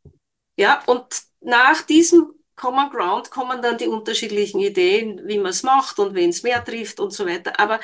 Ja, 0.60 0.82
und 0.84 1.06
nach 1.40 1.80
diesem 1.80 2.34
Common 2.54 2.90
Ground 2.90 3.30
kommen 3.30 3.62
dann 3.62 3.78
die 3.78 3.86
unterschiedlichen 3.86 4.60
Ideen, 4.60 5.22
wie 5.24 5.38
man 5.38 5.52
es 5.52 5.62
macht 5.62 5.98
und 5.98 6.14
wen 6.14 6.28
es 6.28 6.42
mehr 6.42 6.62
trifft 6.62 7.00
und 7.00 7.14
so 7.14 7.24
weiter. 7.24 7.58
Aber 7.58 7.80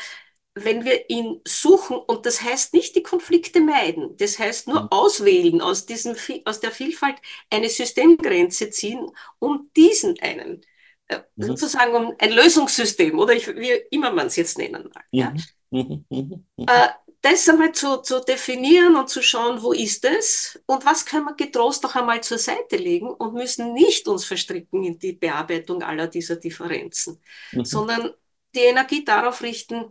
wenn 0.53 0.85
wir 0.85 1.09
ihn 1.09 1.41
suchen, 1.49 1.97
und 1.97 2.27
das 2.27 2.43
heißt 2.43 2.75
nicht 2.75 2.95
die 2.95 3.03
Konflikte 3.03 3.61
meiden, 3.61 4.15
das 4.19 4.39
heißt 4.39 4.69
nur 4.69 4.83
mhm. 4.83 4.89
auswählen, 4.91 5.63
aus, 5.63 5.87
diesem, 5.87 6.17
aus 6.45 6.61
der 6.61 6.71
Vielfalt 6.71 7.17
eine 7.49 7.71
Systemgrenze 7.71 8.69
ziehen, 8.69 9.11
um 9.39 9.71
diesen 9.75 10.21
einen, 10.21 10.61
äh, 11.09 11.21
mhm. 11.37 11.47
sozusagen 11.47 11.95
um 11.95 12.15
ein 12.19 12.33
Lösungssystem 12.33 13.19
oder 13.19 13.33
ich, 13.33 13.49
wie 13.49 13.73
immer 13.91 14.11
man 14.11 14.27
es 14.27 14.37
jetzt 14.37 14.59
nennen 14.59 14.91
mag. 14.95 15.07
Ja? 15.13 15.33
Mhm. 15.71 16.05
mhm. 16.11 16.45
mhm. 16.57 16.67
Äh, 16.69 16.89
das 17.27 17.49
einmal 17.49 17.73
zu, 17.73 17.99
zu 18.03 18.21
definieren 18.21 18.97
und 18.97 19.09
zu 19.09 19.23
schauen, 19.23 19.63
wo 19.63 19.73
ist 19.73 20.05
es 20.05 20.61
und 20.67 20.87
was 20.87 21.05
können 21.05 21.25
wir 21.25 21.35
getrost 21.35 21.83
noch 21.83 21.97
einmal 21.97 22.23
zur 22.23 22.39
Seite 22.39 22.77
legen 22.77 23.09
und 23.09 23.35
müssen 23.35 23.73
nicht 23.73 24.07
uns 24.07 24.25
verstricken 24.25 24.85
in 24.85 24.99
die 24.99 25.13
Bearbeitung 25.13 25.83
aller 25.83 26.07
dieser 26.07 26.37
Differenzen, 26.37 27.21
mhm. 27.53 27.65
sondern 27.65 28.15
die 28.55 28.61
Energie 28.61 29.05
darauf 29.05 29.43
richten, 29.43 29.87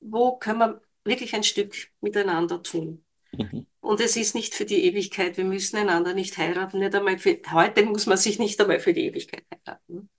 wo 0.00 0.36
können 0.36 0.58
wir 0.58 0.80
wirklich 1.04 1.34
ein 1.34 1.42
Stück 1.42 1.74
miteinander 2.00 2.62
tun. 2.62 3.04
Mhm. 3.32 3.66
Und 3.80 4.00
es 4.00 4.16
ist 4.16 4.34
nicht 4.34 4.54
für 4.54 4.64
die 4.64 4.84
Ewigkeit. 4.84 5.36
Wir 5.36 5.44
müssen 5.44 5.76
einander 5.76 6.12
nicht 6.12 6.36
heiraten. 6.36 6.80
Nicht 6.80 6.94
einmal 6.94 7.18
für, 7.18 7.40
heute 7.52 7.84
muss 7.84 8.06
man 8.06 8.18
sich 8.18 8.38
nicht 8.38 8.60
einmal 8.60 8.80
für 8.80 8.92
die 8.92 9.06
Ewigkeit 9.06 9.44
heiraten. 9.52 10.10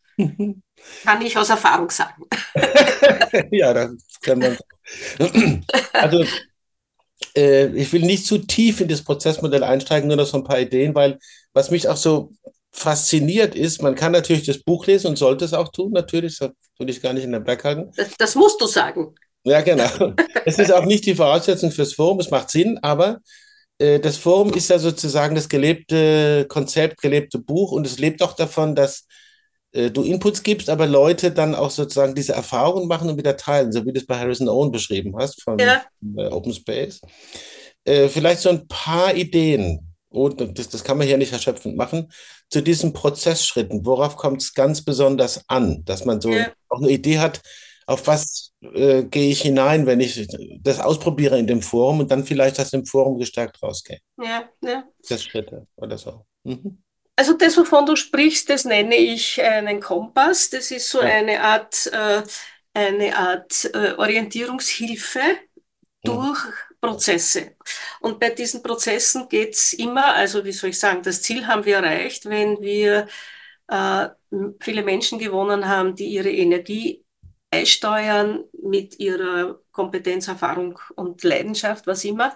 Kann 1.03 1.21
ich 1.21 1.37
aus 1.37 1.49
Erfahrung 1.49 1.89
sagen. 1.89 2.23
ja, 3.51 3.73
das 3.73 3.95
kann 4.21 4.39
man 4.39 4.57
also, 5.93 6.23
äh, 7.35 7.67
ich 7.67 7.91
will 7.91 8.01
nicht 8.01 8.25
zu 8.25 8.39
tief 8.39 8.81
in 8.81 8.87
das 8.87 9.03
Prozessmodell 9.03 9.63
einsteigen, 9.63 10.07
nur 10.07 10.17
noch 10.17 10.25
so 10.25 10.37
ein 10.37 10.43
paar 10.43 10.59
Ideen, 10.59 10.95
weil 10.95 11.19
was 11.53 11.71
mich 11.71 11.87
auch 11.87 11.97
so 11.97 12.31
fasziniert 12.71 13.55
ist, 13.55 13.81
man 13.81 13.95
kann 13.95 14.11
natürlich 14.11 14.45
das 14.45 14.59
Buch 14.59 14.85
lesen 14.85 15.07
und 15.07 15.17
sollte 15.17 15.45
es 15.45 15.53
auch 15.53 15.69
tun, 15.69 15.91
natürlich, 15.91 16.37
das 16.37 16.51
würde 16.77 16.91
ich 16.91 17.01
gar 17.01 17.13
nicht 17.13 17.23
in 17.23 17.31
den 17.31 17.43
Berg 17.43 17.63
halten. 17.63 17.91
Das, 17.95 18.09
das 18.17 18.35
musst 18.35 18.61
du 18.61 18.67
sagen. 18.67 19.15
Ja, 19.43 19.61
genau. 19.61 20.13
Es 20.45 20.59
ist 20.59 20.71
auch 20.71 20.85
nicht 20.85 21.05
die 21.05 21.15
Voraussetzung 21.15 21.71
fürs 21.71 21.93
Forum, 21.93 22.19
es 22.19 22.29
macht 22.29 22.49
Sinn, 22.49 22.77
aber 22.81 23.19
äh, 23.79 23.99
das 23.99 24.17
Forum 24.17 24.53
ist 24.53 24.69
ja 24.69 24.77
sozusagen 24.77 25.35
das 25.35 25.49
gelebte 25.49 26.45
Konzept, 26.47 27.01
gelebte 27.01 27.39
Buch 27.39 27.71
und 27.71 27.87
es 27.87 27.97
lebt 27.97 28.21
auch 28.21 28.33
davon, 28.33 28.75
dass 28.75 29.05
äh, 29.71 29.91
du 29.91 30.03
Inputs 30.03 30.43
gibst, 30.43 30.69
aber 30.69 30.87
Leute 30.87 31.31
dann 31.31 31.55
auch 31.55 31.71
sozusagen 31.71 32.15
diese 32.15 32.33
Erfahrungen 32.33 32.87
machen 32.87 33.09
und 33.09 33.17
wieder 33.17 33.37
teilen, 33.37 33.71
so 33.71 33.85
wie 33.85 33.93
du 33.93 33.99
es 33.99 34.05
bei 34.05 34.17
Harrison 34.17 34.49
Owen 34.49 34.71
beschrieben 34.71 35.15
hast 35.17 35.41
von 35.43 35.59
ja. 35.59 35.83
Äh, 36.17 36.27
Open 36.27 36.53
Space. 36.53 37.01
Äh, 37.83 38.07
vielleicht 38.09 38.41
so 38.41 38.49
ein 38.49 38.67
paar 38.67 39.15
Ideen, 39.15 39.95
und 40.09 40.57
das, 40.57 40.69
das 40.69 40.83
kann 40.83 40.97
man 40.97 41.07
hier 41.07 41.17
nicht 41.17 41.33
erschöpfend 41.33 41.75
machen, 41.75 42.11
zu 42.49 42.61
diesen 42.61 42.93
Prozessschritten. 42.93 43.85
Worauf 43.85 44.15
kommt 44.15 44.41
es 44.41 44.53
ganz 44.53 44.83
besonders 44.83 45.43
an, 45.47 45.83
dass 45.85 46.05
man 46.05 46.21
so 46.21 46.31
ja. 46.31 46.51
auch 46.69 46.81
eine 46.81 46.89
Idee 46.89 47.19
hat, 47.19 47.41
auf 47.85 48.07
was 48.07 48.51
äh, 48.61 49.03
gehe 49.03 49.31
ich 49.31 49.41
hinein, 49.41 49.85
wenn 49.85 50.01
ich 50.01 50.27
das 50.61 50.79
ausprobiere 50.79 51.39
in 51.39 51.47
dem 51.47 51.61
Forum 51.61 52.01
und 52.01 52.11
dann 52.11 52.25
vielleicht 52.25 52.59
aus 52.59 52.71
dem 52.71 52.85
Forum 52.85 53.17
gestärkt 53.17 53.63
rausgehe. 53.63 53.99
Ja, 54.21 54.49
ja. 54.61 54.83
Das 55.07 55.23
Schritte 55.23 55.67
oder 55.75 55.97
so. 55.97 56.25
Mhm. 56.43 56.83
Also 57.17 57.33
das, 57.33 57.57
wovon 57.57 57.85
du 57.87 57.95
sprichst, 57.95 58.49
das 58.49 58.65
nenne 58.65 58.95
ich 58.95 59.41
einen 59.41 59.81
Kompass. 59.81 60.49
Das 60.51 60.71
ist 60.71 60.89
so 60.89 60.99
eine 60.99 61.41
Art, 61.43 61.87
äh, 61.87 62.23
eine 62.75 63.17
Art 63.17 63.65
äh, 63.73 63.93
Orientierungshilfe 63.97 65.21
durch 66.03 66.39
Prozesse. 66.81 67.55
Und 68.01 68.19
bei 68.19 68.29
diesen 68.29 68.63
Prozessen 68.63 69.29
geht 69.29 69.55
es 69.55 69.73
immer, 69.73 70.13
also 70.15 70.45
wie 70.45 70.51
soll 70.51 70.69
ich 70.71 70.79
sagen, 70.79 71.01
das 71.03 71.23
Ziel 71.23 71.47
haben 71.47 71.65
wir 71.65 71.77
erreicht, 71.77 72.25
wenn 72.27 72.61
wir 72.61 73.07
äh, 73.67 74.09
viele 74.61 74.83
Menschen 74.83 75.19
gewonnen 75.19 75.67
haben, 75.67 75.95
die 75.95 76.07
ihre 76.07 76.31
Energie 76.31 77.03
beisteuern 77.49 78.43
mit 78.63 78.99
ihrer 78.99 79.59
Kompetenz, 79.71 80.27
Erfahrung 80.27 80.79
und 80.95 81.23
Leidenschaft, 81.23 81.87
was 81.87 82.05
immer. 82.05 82.35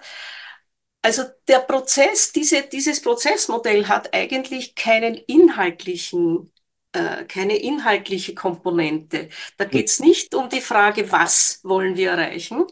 Also 1.02 1.24
der 1.48 1.58
Prozess, 1.58 2.32
diese, 2.32 2.62
dieses 2.62 3.02
Prozessmodell 3.02 3.88
hat 3.88 4.14
eigentlich 4.14 4.76
keinen 4.76 5.16
inhaltlichen, 5.16 6.52
äh, 6.92 7.24
keine 7.24 7.56
inhaltliche 7.56 8.34
Komponente. 8.34 9.28
Da 9.56 9.64
geht 9.64 9.88
es 9.88 9.98
nicht 9.98 10.34
um 10.34 10.48
die 10.48 10.60
Frage, 10.60 11.10
was 11.10 11.60
wollen 11.64 11.96
wir 11.96 12.12
erreichen. 12.12 12.66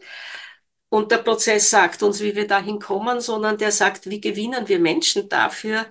Und 0.88 1.10
der 1.10 1.18
Prozess 1.18 1.70
sagt 1.70 2.02
uns, 2.04 2.20
wie 2.20 2.36
wir 2.36 2.46
dahin 2.46 2.78
kommen, 2.78 3.20
sondern 3.20 3.58
der 3.58 3.72
sagt, 3.72 4.08
wie 4.08 4.20
gewinnen 4.20 4.68
wir 4.68 4.78
Menschen 4.78 5.28
dafür, 5.28 5.86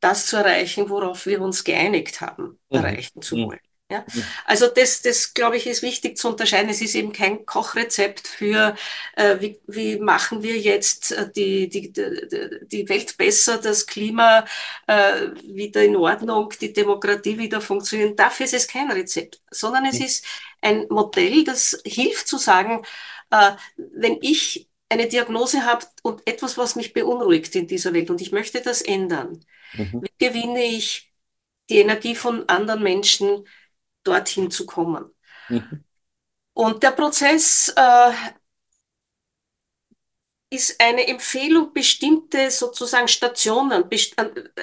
das 0.00 0.26
zu 0.26 0.36
erreichen, 0.36 0.88
worauf 0.88 1.26
wir 1.26 1.40
uns 1.40 1.64
geeinigt 1.64 2.20
haben, 2.20 2.58
mhm. 2.70 2.76
erreichen 2.76 3.22
zu 3.22 3.36
mhm. 3.36 3.46
wollen. 3.46 3.73
Ja? 3.94 4.04
Also 4.44 4.66
das, 4.66 5.02
das 5.02 5.34
glaube 5.34 5.56
ich, 5.56 5.66
ist 5.66 5.82
wichtig 5.82 6.16
zu 6.16 6.28
unterscheiden. 6.28 6.68
Es 6.68 6.80
ist 6.80 6.94
eben 6.94 7.12
kein 7.12 7.46
Kochrezept 7.46 8.26
für, 8.26 8.74
äh, 9.16 9.36
wie, 9.40 9.60
wie 9.66 9.98
machen 9.98 10.42
wir 10.42 10.58
jetzt 10.58 11.12
äh, 11.12 11.30
die, 11.30 11.68
die, 11.68 11.92
die, 11.92 12.66
die 12.66 12.88
Welt 12.88 13.16
besser, 13.16 13.58
das 13.58 13.86
Klima 13.86 14.44
äh, 14.86 15.28
wieder 15.44 15.82
in 15.82 15.96
Ordnung, 15.96 16.52
die 16.60 16.72
Demokratie 16.72 17.38
wieder 17.38 17.60
funktionieren. 17.60 18.16
Dafür 18.16 18.46
ist 18.46 18.54
es 18.54 18.66
kein 18.66 18.90
Rezept, 18.90 19.40
sondern 19.50 19.86
es 19.86 20.00
ist 20.00 20.24
ein 20.60 20.86
Modell, 20.88 21.44
das 21.44 21.80
hilft 21.84 22.26
zu 22.26 22.38
sagen, 22.38 22.84
äh, 23.30 23.52
wenn 23.76 24.18
ich 24.22 24.68
eine 24.88 25.08
Diagnose 25.08 25.64
habe 25.64 25.86
und 26.02 26.26
etwas, 26.26 26.58
was 26.58 26.76
mich 26.76 26.92
beunruhigt 26.92 27.54
in 27.54 27.66
dieser 27.66 27.92
Welt 27.94 28.10
und 28.10 28.20
ich 28.20 28.32
möchte 28.32 28.60
das 28.60 28.82
ändern, 28.82 29.44
mhm. 29.74 30.02
wie 30.02 30.26
gewinne 30.26 30.64
ich 30.64 31.12
die 31.70 31.78
Energie 31.78 32.14
von 32.14 32.48
anderen 32.48 32.82
Menschen, 32.82 33.46
dorthin 34.04 34.50
zu 34.50 34.66
kommen? 34.66 35.10
Mhm. 35.48 35.84
Und 36.52 36.82
der 36.82 36.92
Prozess 36.92 37.72
äh, 37.76 38.12
ist 40.54 40.80
eine 40.80 41.06
Empfehlung, 41.08 41.72
bestimmte 41.72 42.50
sozusagen 42.50 43.08
Stationen, 43.08 43.84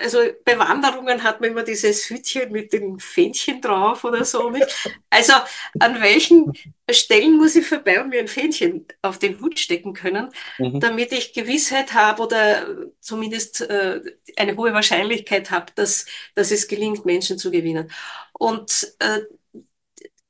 also 0.02 0.20
bei 0.46 0.58
Wanderungen 0.58 1.22
hat 1.24 1.42
man 1.42 1.52
immer 1.52 1.64
dieses 1.64 2.10
Hütchen 2.10 2.52
mit 2.52 2.72
den 2.72 3.00
Fähnchen 3.00 3.62
drauf 3.62 4.04
oder 4.04 4.24
so. 4.24 4.50
Nicht? 4.50 4.68
Also 5.10 5.34
an 5.80 6.02
welchen 6.02 6.54
Stellen 6.90 7.38
muss 7.38 7.56
ich 7.56 7.68
vorbei 7.68 8.02
und 8.02 8.10
mir 8.10 8.20
ein 8.20 8.28
Fähnchen 8.28 8.86
auf 9.02 9.20
den 9.20 9.40
Hut 9.42 9.60
stecken 9.60 9.94
können, 9.94 10.30
mhm. 10.58 10.80
damit 10.80 11.12
ich 11.12 11.34
Gewissheit 11.34 11.94
habe 11.94 12.24
oder 12.24 12.66
zumindest 13.02 13.62
äh, 13.62 14.02
eine 14.38 14.56
hohe 14.56 14.74
Wahrscheinlichkeit 14.74 15.52
habe, 15.52 15.72
dass, 15.76 16.06
dass 16.36 16.52
es 16.52 16.68
gelingt, 16.68 17.06
Menschen 17.06 17.38
zu 17.38 17.52
gewinnen. 17.52 17.92
Und 18.34 18.94
äh, 19.00 19.22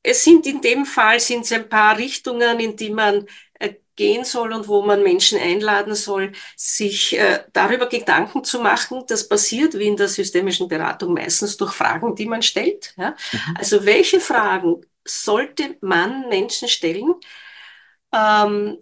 es 0.04 0.24
sind 0.24 0.48
in 0.48 0.62
dem 0.62 0.86
Fall 0.86 1.20
sind 1.20 1.46
es 1.46 1.52
ein 1.52 1.70
paar 1.70 1.98
Richtungen, 1.98 2.60
in 2.60 2.76
die 2.76 2.90
man 2.90 3.28
gehen 4.02 4.24
soll 4.24 4.52
und 4.54 4.68
wo 4.68 4.82
man 4.82 5.04
Menschen 5.04 5.40
einladen 5.40 5.94
soll, 5.94 6.32
sich 6.56 7.18
äh, 7.18 7.44
darüber 7.54 7.88
Gedanken 7.88 8.44
zu 8.44 8.60
machen. 8.60 9.04
Das 9.08 9.28
passiert 9.28 9.78
wie 9.78 9.88
in 9.88 9.96
der 9.96 10.08
systemischen 10.08 10.68
Beratung 10.68 11.14
meistens 11.14 11.56
durch 11.58 11.74
Fragen, 11.74 12.16
die 12.16 12.26
man 12.26 12.42
stellt. 12.42 12.96
Ja? 12.98 13.12
Mhm. 13.32 13.58
Also 13.60 13.86
welche 13.86 14.20
Fragen 14.20 14.82
sollte 15.06 15.78
man 15.82 16.30
Menschen 16.30 16.68
stellen, 16.68 17.14
ähm, 18.12 18.80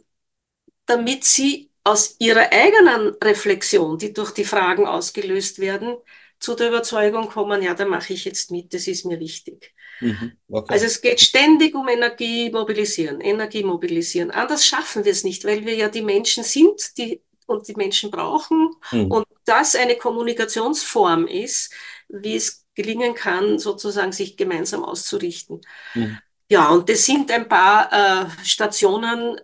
damit 0.85 1.25
sie 1.25 1.68
aus 1.83 2.15
ihrer 2.19 2.51
eigenen 2.51 3.15
Reflexion, 3.23 3.97
die 3.97 4.13
durch 4.13 4.31
die 4.31 4.45
Fragen 4.45 4.85
ausgelöst 4.85 5.59
werden, 5.59 5.95
zu 6.39 6.55
der 6.55 6.69
Überzeugung 6.69 7.29
kommen, 7.29 7.61
ja, 7.61 7.73
da 7.73 7.85
mache 7.85 8.13
ich 8.13 8.25
jetzt 8.25 8.51
mit, 8.51 8.73
das 8.73 8.87
ist 8.87 9.05
mir 9.05 9.19
wichtig. 9.19 9.73
Mhm, 9.99 10.33
okay. 10.49 10.73
Also 10.73 10.85
es 10.85 11.01
geht 11.01 11.19
ständig 11.19 11.75
um 11.75 11.87
Energie 11.89 12.49
mobilisieren, 12.49 13.19
Energie 13.19 13.63
mobilisieren. 13.63 14.31
Anders 14.31 14.65
schaffen 14.65 15.03
wir 15.03 15.11
es 15.11 15.25
nicht, 15.25 15.43
weil 15.43 15.65
wir 15.65 15.75
ja 15.75 15.89
die 15.89 16.01
Menschen 16.01 16.43
sind, 16.43 16.97
die 16.97 17.21
und 17.45 17.67
die 17.67 17.75
Menschen 17.75 18.11
brauchen 18.11 18.71
mhm. 18.91 19.11
und 19.11 19.27
das 19.43 19.75
eine 19.75 19.95
Kommunikationsform 19.95 21.27
ist, 21.27 21.73
wie 22.07 22.35
es 22.35 22.65
gelingen 22.75 23.15
kann, 23.15 23.59
sozusagen 23.59 24.11
sich 24.11 24.37
gemeinsam 24.37 24.85
auszurichten. 24.85 25.61
Mhm. 25.95 26.19
Ja, 26.51 26.69
und 26.69 26.89
das 26.89 27.05
sind 27.05 27.31
ein 27.31 27.47
paar 27.47 27.91
äh, 27.91 28.25
Stationen. 28.43 29.39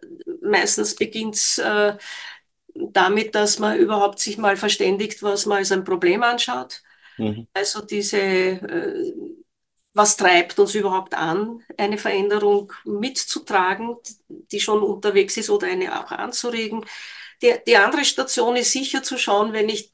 Meistens 0.45 0.95
beginnt 0.95 1.35
es 1.35 1.57
äh, 1.57 1.97
damit, 2.73 3.35
dass 3.35 3.59
man 3.59 3.77
überhaupt 3.77 4.19
sich 4.19 4.37
mal 4.37 4.57
verständigt, 4.57 5.23
was 5.23 5.45
man 5.45 5.59
als 5.59 5.71
ein 5.71 5.83
Problem 5.83 6.23
anschaut. 6.23 6.81
Mhm. 7.17 7.47
Also 7.53 7.81
diese 7.81 8.17
äh, 8.17 9.13
was 9.95 10.17
treibt 10.17 10.59
uns 10.59 10.75
überhaupt 10.75 11.13
an, 11.15 11.63
eine 11.77 11.97
Veränderung 11.97 12.73
mitzutragen, 12.83 13.95
die 14.27 14.59
schon 14.59 14.83
unterwegs 14.83 15.37
ist 15.37 15.49
oder 15.49 15.67
eine 15.67 15.97
auch 15.97 16.11
anzuregen. 16.11 16.85
Die, 17.41 17.53
die 17.65 17.77
andere 17.77 18.03
Station 18.03 18.57
ist 18.57 18.73
sicher 18.73 19.03
zu 19.03 19.17
schauen, 19.17 19.53
wenn 19.53 19.69
ich 19.69 19.93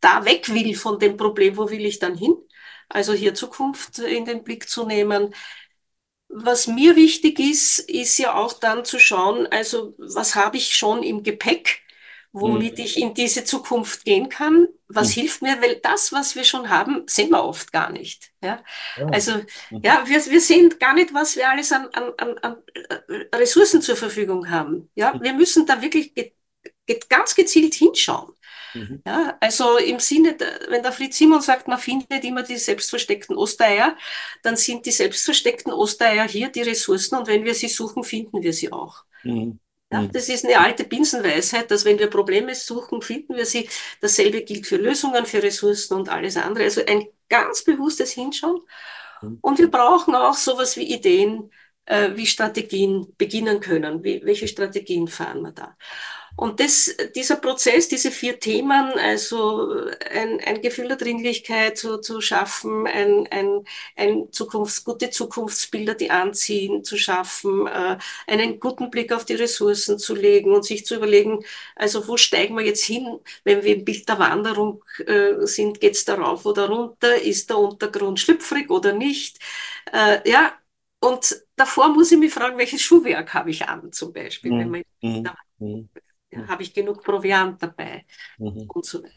da 0.00 0.24
weg 0.24 0.52
will 0.52 0.74
von 0.74 0.98
dem 0.98 1.16
Problem, 1.16 1.56
wo 1.56 1.70
will 1.70 1.86
ich 1.86 2.00
dann 2.00 2.16
hin? 2.16 2.34
Also 2.88 3.12
hier 3.12 3.34
Zukunft 3.34 4.00
in 4.00 4.24
den 4.24 4.42
Blick 4.42 4.68
zu 4.68 4.84
nehmen. 4.84 5.32
Was 6.28 6.66
mir 6.66 6.94
wichtig 6.96 7.38
ist, 7.38 7.78
ist 7.78 8.18
ja 8.18 8.34
auch 8.34 8.52
dann 8.52 8.84
zu 8.84 8.98
schauen, 8.98 9.46
also 9.46 9.94
was 9.98 10.34
habe 10.34 10.58
ich 10.58 10.74
schon 10.74 11.02
im 11.02 11.22
Gepäck? 11.22 11.82
womit 12.32 12.78
mhm. 12.78 12.84
ich 12.84 12.98
in 12.98 13.14
diese 13.14 13.44
Zukunft 13.44 14.04
gehen 14.04 14.28
kann. 14.28 14.68
Was 14.88 15.08
mhm. 15.10 15.20
hilft 15.20 15.42
mir? 15.42 15.60
Weil 15.60 15.76
das, 15.76 16.12
was 16.12 16.34
wir 16.34 16.44
schon 16.44 16.68
haben, 16.68 17.02
sehen 17.06 17.30
wir 17.30 17.44
oft 17.44 17.72
gar 17.72 17.90
nicht. 17.90 18.30
Ja? 18.42 18.62
ja. 18.96 19.06
Also, 19.06 19.36
mhm. 19.70 19.80
ja, 19.82 20.02
wir, 20.06 20.24
wir 20.26 20.40
sehen 20.40 20.74
gar 20.78 20.94
nicht, 20.94 21.14
was 21.14 21.36
wir 21.36 21.48
alles 21.50 21.72
an, 21.72 21.88
an, 21.92 22.12
an, 22.18 22.38
an 22.38 22.56
äh, 22.74 23.36
Ressourcen 23.36 23.82
zur 23.82 23.96
Verfügung 23.96 24.50
haben. 24.50 24.90
Ja, 24.94 25.14
mhm. 25.14 25.22
wir 25.22 25.32
müssen 25.34 25.66
da 25.66 25.80
wirklich 25.82 26.14
ge 26.14 26.32
ge 26.86 27.00
ganz 27.08 27.34
gezielt 27.34 27.74
hinschauen. 27.74 28.32
Mhm. 28.74 29.02
Ja, 29.06 29.36
also 29.40 29.78
im 29.78 29.98
Sinne, 29.98 30.36
wenn 30.68 30.82
der 30.82 30.92
Fritz 30.92 31.18
Simon 31.18 31.40
sagt, 31.40 31.68
man 31.68 31.78
findet 31.78 32.24
immer 32.24 32.42
die 32.42 32.56
selbstversteckten 32.56 33.36
Ostereier, 33.36 33.96
dann 34.42 34.56
sind 34.56 34.86
die 34.86 34.90
selbstversteckten 34.90 35.72
Ostereier 35.72 36.28
hier 36.28 36.48
die 36.48 36.62
Ressourcen 36.62 37.16
und 37.16 37.26
wenn 37.26 37.44
wir 37.44 37.54
sie 37.54 37.68
suchen, 37.68 38.04
finden 38.04 38.42
wir 38.42 38.52
sie 38.52 38.72
auch. 38.72 39.04
Mhm. 39.22 39.58
Ja, 39.90 40.00
hm. 40.00 40.12
das 40.12 40.28
ist 40.28 40.44
eine 40.44 40.60
alte 40.60 40.84
Binsenweisheit, 40.84 41.70
dass 41.70 41.84
wenn 41.84 41.98
wir 41.98 42.08
Probleme 42.08 42.54
suchen, 42.54 43.00
finden 43.00 43.36
wir 43.36 43.46
sie. 43.46 43.68
Dasselbe 44.00 44.42
gilt 44.42 44.66
für 44.66 44.76
Lösungen, 44.76 45.24
für 45.24 45.42
Ressourcen 45.42 45.94
und 45.94 46.08
alles 46.08 46.36
andere. 46.36 46.64
Also 46.64 46.82
ein 46.86 47.06
ganz 47.28 47.64
bewusstes 47.64 48.12
Hinschauen. 48.12 48.60
Hm. 49.20 49.38
Und 49.40 49.58
wir 49.58 49.70
brauchen 49.70 50.14
auch 50.14 50.34
sowas 50.34 50.76
wie 50.76 50.92
Ideen, 50.92 51.50
äh, 51.86 52.10
wie 52.14 52.26
Strategien 52.26 53.14
beginnen 53.16 53.60
können. 53.60 54.04
Wie, 54.04 54.20
welche 54.24 54.46
Strategien 54.46 55.08
fahren 55.08 55.40
wir 55.40 55.52
da? 55.52 55.76
Und 56.38 56.60
das, 56.60 56.94
dieser 57.16 57.34
Prozess, 57.34 57.88
diese 57.88 58.12
vier 58.12 58.38
Themen, 58.38 58.92
also 58.96 59.72
ein, 60.08 60.40
ein 60.46 60.62
Gefühl 60.62 60.86
der 60.86 60.96
Dringlichkeit 60.96 61.76
zu, 61.76 61.98
zu 61.98 62.20
schaffen, 62.20 62.86
ein, 62.86 63.26
ein, 63.32 63.64
ein 63.96 64.30
Zukunfts-, 64.30 64.84
gute 64.84 65.10
Zukunftsbilder, 65.10 65.96
die 65.96 66.12
anziehen, 66.12 66.84
zu 66.84 66.96
schaffen, 66.96 67.66
äh, 67.66 67.98
einen 68.28 68.60
guten 68.60 68.88
Blick 68.88 69.12
auf 69.12 69.24
die 69.24 69.34
Ressourcen 69.34 69.98
zu 69.98 70.14
legen 70.14 70.54
und 70.54 70.64
sich 70.64 70.86
zu 70.86 70.94
überlegen, 70.94 71.44
also 71.74 72.06
wo 72.06 72.16
steigen 72.16 72.56
wir 72.56 72.64
jetzt 72.64 72.84
hin, 72.84 73.18
wenn 73.42 73.64
wir 73.64 73.74
im 73.74 73.84
Bild 73.84 74.08
der 74.08 74.20
Wanderung 74.20 74.84
äh, 75.06 75.44
sind, 75.44 75.80
geht's 75.80 76.04
da 76.04 76.14
rauf 76.14 76.46
oder 76.46 76.68
runter, 76.68 77.20
ist 77.20 77.50
der 77.50 77.58
Untergrund 77.58 78.20
schlüpfrig 78.20 78.70
oder 78.70 78.92
nicht? 78.92 79.40
Äh, 79.92 80.20
ja, 80.30 80.52
und 81.00 81.42
davor 81.56 81.88
muss 81.88 82.12
ich 82.12 82.18
mich 82.18 82.32
fragen, 82.32 82.58
welches 82.58 82.82
Schuhwerk 82.82 83.34
habe 83.34 83.50
ich 83.50 83.66
an, 83.66 83.92
zum 83.92 84.12
Beispiel, 84.12 84.52
mhm. 84.52 84.58
wenn 84.60 84.70
man 84.70 84.82
mhm. 85.58 85.88
Habe 86.48 86.62
ich 86.62 86.74
genug 86.74 87.02
Proviant 87.02 87.62
dabei 87.62 88.04
mhm. 88.38 88.68
und 88.68 88.84
so 88.84 89.02
weiter. 89.02 89.14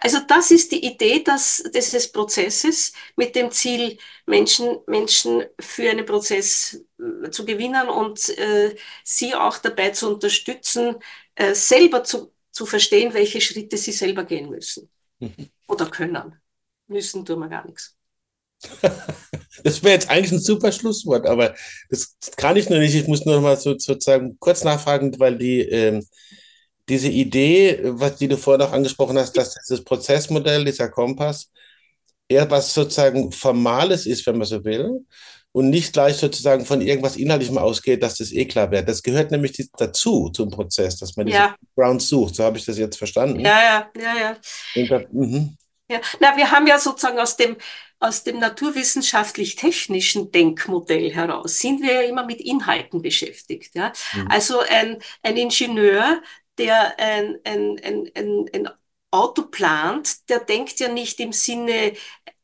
Also 0.00 0.18
das 0.26 0.50
ist 0.50 0.72
die 0.72 0.84
Idee 0.84 1.22
dass, 1.22 1.62
dieses 1.74 2.10
Prozesses 2.10 2.92
mit 3.16 3.34
dem 3.34 3.50
Ziel, 3.50 3.98
Menschen, 4.26 4.78
Menschen 4.86 5.44
für 5.58 5.90
einen 5.90 6.06
Prozess 6.06 6.84
äh, 6.98 7.30
zu 7.30 7.44
gewinnen 7.44 7.88
und 7.88 8.28
äh, 8.38 8.74
sie 9.02 9.34
auch 9.34 9.58
dabei 9.58 9.90
zu 9.90 10.14
unterstützen, 10.14 10.96
äh, 11.34 11.54
selber 11.54 12.04
zu, 12.04 12.32
zu 12.52 12.66
verstehen, 12.66 13.14
welche 13.14 13.40
Schritte 13.40 13.76
sie 13.76 13.92
selber 13.92 14.24
gehen 14.24 14.50
müssen 14.50 14.88
mhm. 15.18 15.50
oder 15.66 15.86
können. 15.86 16.40
Müssen 16.86 17.24
tun 17.24 17.40
wir 17.40 17.48
gar 17.48 17.66
nichts. 17.66 17.96
Das 19.62 19.82
wäre 19.82 19.94
jetzt 19.94 20.10
eigentlich 20.10 20.32
ein 20.32 20.40
super 20.40 20.72
Schlusswort, 20.72 21.26
aber 21.26 21.54
das 21.88 22.16
kann 22.36 22.56
ich 22.56 22.68
noch 22.68 22.78
nicht. 22.78 22.94
Ich 22.94 23.06
muss 23.06 23.24
nur 23.24 23.36
noch 23.36 23.42
mal 23.42 23.56
so, 23.56 23.78
sozusagen 23.78 24.36
kurz 24.38 24.64
nachfragen, 24.64 25.18
weil 25.18 25.38
die 25.38 25.60
ähm, 25.60 26.04
diese 26.88 27.08
Idee, 27.08 27.80
was 27.82 28.16
die 28.16 28.28
du 28.28 28.36
vorher 28.36 28.66
noch 28.66 28.72
angesprochen 28.72 29.18
hast, 29.18 29.36
dass 29.36 29.54
dieses 29.54 29.84
Prozessmodell, 29.84 30.64
dieser 30.64 30.88
Kompass, 30.88 31.50
eher 32.28 32.50
was 32.50 32.72
sozusagen 32.72 33.32
Formales 33.32 34.06
ist, 34.06 34.26
wenn 34.26 34.38
man 34.38 34.46
so 34.46 34.64
will, 34.64 35.04
und 35.52 35.70
nicht 35.70 35.92
gleich 35.92 36.16
sozusagen 36.16 36.66
von 36.66 36.80
irgendwas 36.80 37.16
Inhaltlichem 37.16 37.58
ausgeht, 37.58 38.02
dass 38.02 38.18
das 38.18 38.32
eh 38.32 38.44
klar 38.44 38.70
wird. 38.72 38.88
Das 38.88 39.02
gehört 39.02 39.30
nämlich 39.30 39.70
dazu, 39.76 40.28
zum 40.30 40.50
Prozess, 40.50 40.98
dass 40.98 41.16
man 41.16 41.26
diese 41.26 41.38
ja. 41.38 41.56
Grounds 41.76 42.08
sucht. 42.08 42.34
So 42.34 42.42
habe 42.42 42.58
ich 42.58 42.64
das 42.64 42.76
jetzt 42.76 42.98
verstanden. 42.98 43.38
Ja, 43.38 43.62
ja, 43.62 43.90
ja, 43.96 44.36
ja. 44.74 44.86
Das, 44.88 45.02
mhm. 45.12 45.56
ja. 45.88 46.00
Na, 46.18 46.36
wir 46.36 46.50
haben 46.50 46.66
ja 46.66 46.76
sozusagen 46.78 47.20
aus 47.20 47.36
dem, 47.36 47.56
aus 48.00 48.24
dem 48.24 48.40
naturwissenschaftlich-technischen 48.40 50.32
Denkmodell 50.32 51.12
heraus 51.12 51.58
sind 51.58 51.82
wir 51.82 51.92
ja 51.94 52.02
immer 52.02 52.26
mit 52.26 52.40
Inhalten 52.40 53.00
beschäftigt. 53.00 53.76
Ja? 53.76 53.92
Mhm. 54.12 54.28
Also 54.28 54.58
ein, 54.58 54.98
ein 55.22 55.36
Ingenieur, 55.36 56.20
der 56.58 56.98
ein, 56.98 57.38
ein, 57.44 57.80
ein, 57.82 58.10
ein, 58.14 58.50
ein 58.54 58.68
Auto 59.10 59.42
plant, 59.42 60.28
der 60.28 60.40
denkt 60.40 60.80
ja 60.80 60.88
nicht 60.88 61.20
im 61.20 61.32
Sinne 61.32 61.94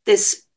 des 0.07 0.51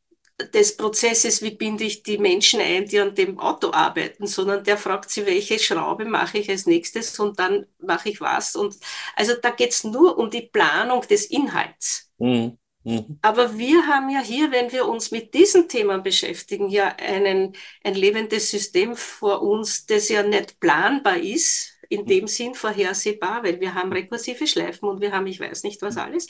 des 0.53 0.75
Prozesses, 0.77 1.41
wie 1.41 1.51
binde 1.51 1.83
ich 1.83 2.03
die 2.03 2.17
Menschen 2.17 2.59
ein, 2.59 2.85
die 2.87 2.99
an 2.99 3.15
dem 3.15 3.39
Auto 3.39 3.71
arbeiten, 3.71 4.25
sondern 4.27 4.63
der 4.63 4.77
fragt 4.77 5.09
sie, 5.11 5.25
welche 5.25 5.59
Schraube 5.59 6.05
mache 6.05 6.39
ich 6.39 6.49
als 6.49 6.65
nächstes 6.65 7.19
und 7.19 7.39
dann 7.39 7.65
mache 7.79 8.09
ich 8.09 8.19
was. 8.19 8.55
Und 8.55 8.75
also 9.15 9.33
da 9.41 9.51
geht 9.51 9.71
es 9.71 9.83
nur 9.83 10.17
um 10.17 10.29
die 10.29 10.41
Planung 10.41 11.01
des 11.01 11.25
Inhalts. 11.25 12.11
Mhm. 12.17 12.57
Mhm. 12.83 13.17
Aber 13.21 13.57
wir 13.57 13.87
haben 13.87 14.09
ja 14.09 14.19
hier, 14.19 14.51
wenn 14.51 14.71
wir 14.71 14.87
uns 14.87 15.11
mit 15.11 15.33
diesen 15.33 15.69
Themen 15.69 16.03
beschäftigen, 16.03 16.69
ja 16.69 16.87
einen, 16.97 17.55
ein 17.83 17.93
lebendes 17.95 18.51
System 18.51 18.95
vor 18.95 19.41
uns, 19.41 19.85
das 19.85 20.09
ja 20.09 20.23
nicht 20.23 20.59
planbar 20.59 21.17
ist, 21.17 21.72
in 21.89 22.01
hm. 22.01 22.07
dem 22.07 22.27
Sinn 22.27 22.55
vorhersehbar, 22.55 23.43
weil 23.43 23.59
wir 23.59 23.73
haben 23.73 23.91
rekursive 23.91 24.47
Schleifen 24.47 24.89
und 24.89 25.01
wir 25.01 25.11
haben 25.11 25.27
ich 25.27 25.39
weiß 25.39 25.63
nicht 25.63 25.81
was 25.81 25.95
hm. 25.95 26.03
alles. 26.03 26.27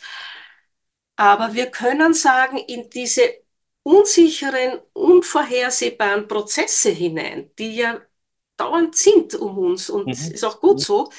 Aber 1.16 1.54
wir 1.54 1.68
können 1.68 2.14
sagen, 2.14 2.58
in 2.58 2.90
diese 2.90 3.22
unsicheren, 3.84 4.80
unvorhersehbaren 4.94 6.28
Prozesse 6.28 6.90
hinein, 6.90 7.52
die 7.60 7.76
ja 7.76 8.02
dauernd 8.58 8.96
sind 8.96 9.36
um 9.36 9.58
uns 9.58 9.90
und 9.90 10.08
mhm. 10.08 10.12
ist 10.12 10.44
auch 10.44 10.60
gut 10.60 10.80
so, 10.80 11.12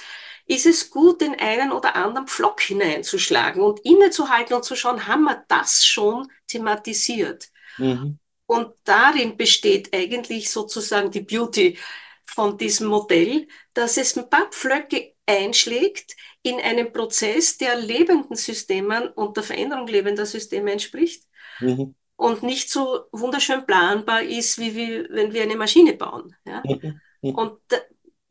ist 0.47 0.67
es 0.67 0.91
gut, 0.91 1.21
den 1.21 1.39
einen 1.39 1.73
oder 1.73 1.95
anderen 1.95 2.27
Pflock 2.27 2.61
hineinzuschlagen 2.61 3.63
und 3.63 3.81
innezuhalten 3.81 4.55
und 4.55 4.65
zu 4.65 4.77
schauen, 4.77 5.07
haben 5.07 5.25
wir 5.25 5.45
das 5.49 5.85
schon 5.87 6.31
thematisiert? 6.47 7.49
Mhm. 7.79 8.19
Und 8.47 8.75
darin 8.85 9.37
besteht 9.37 9.95
eigentlich 9.95 10.51
sozusagen 10.51 11.11
die 11.11 11.23
Beauty 11.23 11.79
von 12.27 12.59
diesem 12.59 12.89
Modell, 12.89 13.49
dass 13.73 13.97
es 13.97 14.17
ein 14.17 14.29
paar 14.29 14.49
Pflöcke 14.51 15.15
einschlägt 15.27 16.17
in 16.43 16.61
einen 16.61 16.93
Prozess, 16.93 17.57
der 17.57 17.77
lebenden 17.77 18.37
Systemen 18.37 19.09
und 19.09 19.37
der 19.37 19.45
Veränderung 19.45 19.87
lebender 19.87 20.27
Systeme 20.27 20.73
entspricht 20.73 21.25
mhm. 21.61 21.95
und 22.17 22.43
nicht 22.43 22.71
so 22.71 23.05
wunderschön 23.13 23.65
planbar 23.67 24.23
ist, 24.23 24.59
wie 24.59 24.75
wir, 24.75 25.09
wenn 25.11 25.33
wir 25.33 25.43
eine 25.43 25.57
Maschine 25.57 25.95
bauen. 25.95 26.35
Ja? 26.47 26.63
Mhm. 26.65 27.01
Mhm. 27.23 27.35
Und 27.35 27.61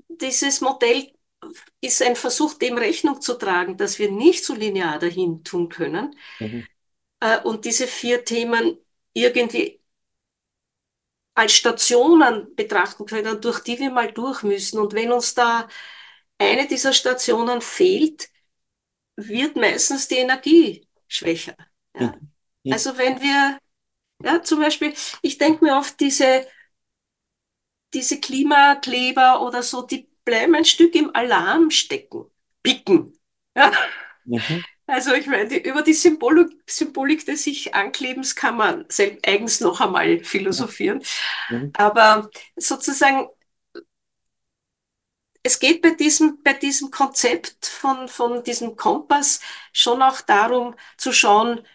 dieses 0.09 0.61
Modell 0.61 1.11
ist 1.81 2.01
ein 2.01 2.15
Versuch, 2.15 2.53
dem 2.53 2.77
Rechnung 2.77 3.19
zu 3.21 3.33
tragen, 3.33 3.77
dass 3.77 3.99
wir 3.99 4.11
nicht 4.11 4.45
so 4.45 4.53
linear 4.53 4.99
dahin 4.99 5.43
tun 5.43 5.69
können 5.69 6.15
mhm. 6.39 6.65
äh, 7.19 7.39
und 7.41 7.65
diese 7.65 7.87
vier 7.87 8.23
Themen 8.23 8.77
irgendwie 9.13 9.82
als 11.35 11.53
Stationen 11.53 12.55
betrachten 12.55 13.05
können, 13.05 13.41
durch 13.41 13.59
die 13.61 13.79
wir 13.79 13.91
mal 13.91 14.11
durch 14.11 14.43
müssen. 14.43 14.79
Und 14.79 14.93
wenn 14.93 15.11
uns 15.11 15.33
da 15.33 15.67
eine 16.37 16.67
dieser 16.67 16.93
Stationen 16.93 17.61
fehlt, 17.61 18.29
wird 19.15 19.55
meistens 19.55 20.07
die 20.07 20.17
Energie 20.17 20.87
schwächer. 21.07 21.55
Ja. 21.97 22.15
Mhm. 22.63 22.73
Also 22.73 22.97
wenn 22.97 23.21
wir, 23.21 23.59
ja, 24.23 24.41
zum 24.41 24.59
Beispiel, 24.59 24.93
ich 25.21 25.37
denke 25.37 25.65
mir 25.65 25.75
oft 25.77 25.99
diese, 25.99 26.47
diese 27.93 28.19
Klimakleber 28.19 29.41
oder 29.41 29.61
so, 29.63 29.81
die 29.83 30.09
bleiben 30.25 30.55
ein 30.55 30.65
Stück 30.65 30.95
im 30.95 31.13
Alarm 31.15 31.69
stecken, 31.69 32.25
picken. 32.63 33.19
Ja. 33.55 33.71
Mhm. 34.25 34.63
Also 34.85 35.13
ich 35.13 35.27
meine, 35.27 35.55
über 35.57 35.81
die 35.81 35.93
Symbolik, 35.93 36.51
Symbolik 36.67 37.25
des 37.25 37.43
sich 37.43 37.73
Anklebens 37.73 38.35
kann 38.35 38.57
man 38.57 38.85
selbst 38.89 39.25
eigens 39.27 39.61
noch 39.61 39.79
einmal 39.79 40.23
philosophieren. 40.23 41.01
Mhm. 41.49 41.71
Aber 41.73 42.29
sozusagen, 42.57 43.27
es 45.41 45.59
geht 45.59 45.81
bei 45.81 45.91
diesem, 45.91 46.41
bei 46.43 46.53
diesem 46.53 46.91
Konzept 46.91 47.65
von, 47.65 48.07
von 48.07 48.43
diesem 48.43 48.75
Kompass 48.75 49.39
schon 49.71 50.01
auch 50.01 50.21
darum 50.21 50.75
zu 50.97 51.13
schauen, 51.13 51.65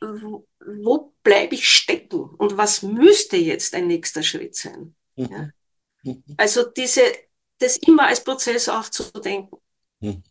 wo, 0.00 0.46
wo 0.60 1.14
bleibe 1.22 1.54
ich 1.54 1.68
stecken 1.68 2.20
und 2.20 2.56
was 2.56 2.82
müsste 2.82 3.36
jetzt 3.36 3.74
ein 3.74 3.86
nächster 3.86 4.22
Schritt 4.22 4.56
sein. 4.56 4.94
Mhm. 5.16 5.28
Ja? 5.30 5.50
Mhm. 6.04 6.24
Also 6.38 6.64
diese, 6.70 7.02
das 7.58 7.76
immer 7.78 8.06
als 8.06 8.24
Prozess 8.24 8.68
auch 8.68 8.88
zu 8.88 9.04
denken. 9.20 9.56
Mhm. 10.00 10.22